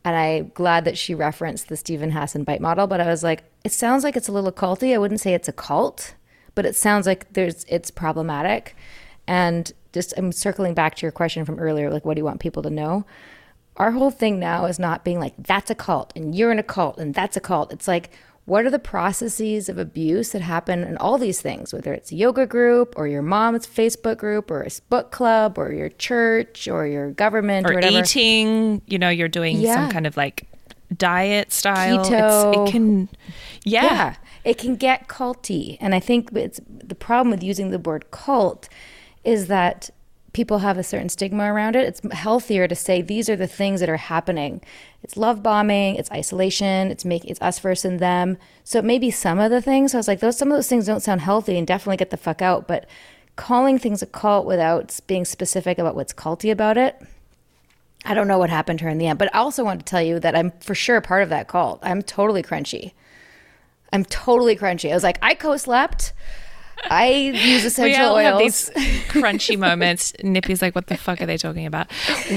[0.04, 3.44] and I'm glad that she referenced the Steven Hassan bite model, but I was like,
[3.64, 4.92] it sounds like it's a little culty.
[4.94, 6.14] I wouldn't say it's a cult,
[6.54, 8.76] but it sounds like there's it's problematic.
[9.26, 12.40] And just I'm circling back to your question from earlier, like what do you want
[12.40, 13.06] people to know?
[13.78, 16.62] Our whole thing now is not being like, that's a cult and you're in a
[16.62, 17.72] cult and that's a cult.
[17.72, 18.10] It's like,
[18.48, 22.14] what are the processes of abuse that happen in all these things, whether it's a
[22.14, 26.86] yoga group or your mom's Facebook group or a book club or your church or
[26.86, 27.98] your government or, or whatever.
[27.98, 28.80] eating.
[28.86, 29.74] You know, you're doing Yeah.
[29.74, 30.46] some kind of like
[30.96, 32.00] diet style.
[32.00, 32.66] It's, Keto.
[32.68, 33.08] it can,
[33.64, 33.84] yeah.
[33.84, 34.14] yeah,
[34.44, 35.76] it can get culty.
[35.78, 38.68] And I think it's the problem with using the word cult
[39.24, 39.90] is that
[40.32, 41.86] people have a certain stigma around it.
[41.86, 44.60] It's healthier to say these are the things that are happening.
[45.02, 48.36] It's love bombing, it's isolation, it's make it's us versus them.
[48.64, 49.92] So it may be some of the things.
[49.92, 52.10] So I was like, those some of those things don't sound healthy and definitely get
[52.10, 52.68] the fuck out.
[52.68, 52.86] But
[53.36, 57.00] calling things a cult without being specific about what's culty about it,
[58.04, 59.18] I don't know what happened to her in the end.
[59.18, 61.80] But I also want to tell you that I'm for sure part of that cult.
[61.82, 62.92] I'm totally crunchy.
[63.92, 64.90] I'm totally crunchy.
[64.90, 66.12] I was like, I co-slept.
[66.84, 68.26] I use We essential all oils.
[68.26, 68.70] have these
[69.08, 70.12] crunchy moments.
[70.22, 71.90] Nippy's like, what the fuck are they talking about?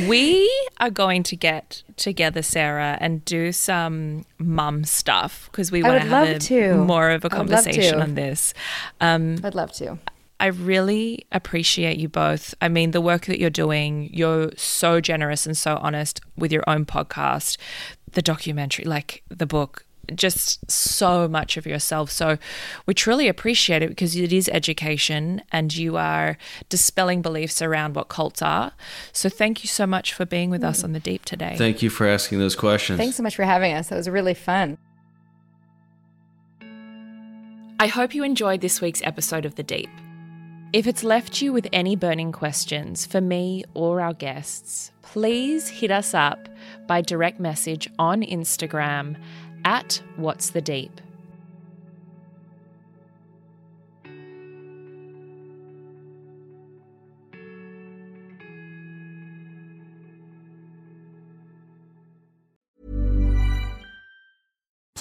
[0.08, 0.50] We
[0.80, 6.08] are going to get together, Sarah, and do some mum stuff because we want to
[6.08, 6.76] have a, to.
[6.76, 8.54] more of a conversation on this.
[9.00, 9.98] Um, I'd love to.
[10.40, 12.56] I really appreciate you both.
[12.62, 16.64] I mean, the work that you're doing, you're so generous and so honest with your
[16.66, 17.58] own podcast,
[18.14, 22.12] the documentary, like the book, just so much of yourself.
[22.12, 22.38] So
[22.86, 26.38] we truly appreciate it because it is education and you are
[26.70, 28.74] dispelling beliefs around what cults are.
[29.12, 31.56] So thank you so much for being with us on the deep today.
[31.58, 32.98] Thank you for asking those questions.
[32.98, 33.92] Thanks so much for having us.
[33.92, 34.78] It was really fun.
[37.80, 39.90] I hope you enjoyed this week's episode of The Deep.
[40.72, 45.92] If it's left you with any burning questions for me or our guests, please hit
[45.92, 46.48] us up
[46.88, 49.18] by direct message on Instagram
[49.66, 51.02] at What's the Deep.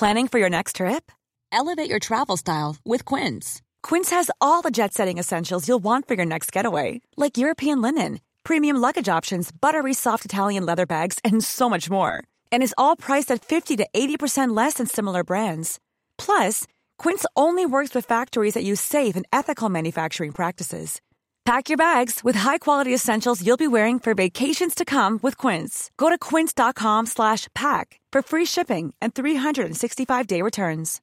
[0.01, 1.13] Planning for your next trip?
[1.53, 3.61] Elevate your travel style with Quince.
[3.83, 7.83] Quince has all the jet setting essentials you'll want for your next getaway, like European
[7.83, 12.25] linen, premium luggage options, buttery soft Italian leather bags, and so much more.
[12.53, 15.81] And is all priced at 50 to 80% less than similar brands.
[16.17, 16.67] Plus,
[16.99, 21.01] Quince only works with factories that use safe and ethical manufacturing practices.
[21.45, 25.91] Pack your bags with high-quality essentials you'll be wearing for vacations to come with Quince.
[25.97, 31.01] Go to quince.com slash pack for free shipping and 365-day returns.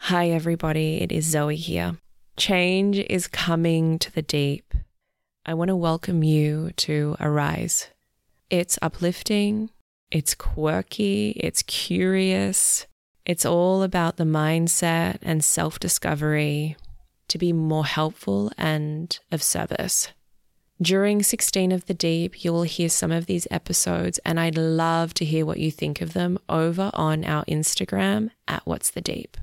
[0.00, 1.00] Hi, everybody.
[1.00, 1.96] It is Zoe here.
[2.36, 4.74] Change is coming to the deep.
[5.46, 7.88] I want to welcome you to Arise.
[8.54, 9.70] It's uplifting,
[10.12, 12.86] it's quirky, it's curious.
[13.26, 16.76] It's all about the mindset and self discovery
[17.26, 20.12] to be more helpful and of service.
[20.80, 25.14] During 16 of the Deep, you will hear some of these episodes, and I'd love
[25.14, 29.36] to hear what you think of them over on our Instagram at What's the Deep.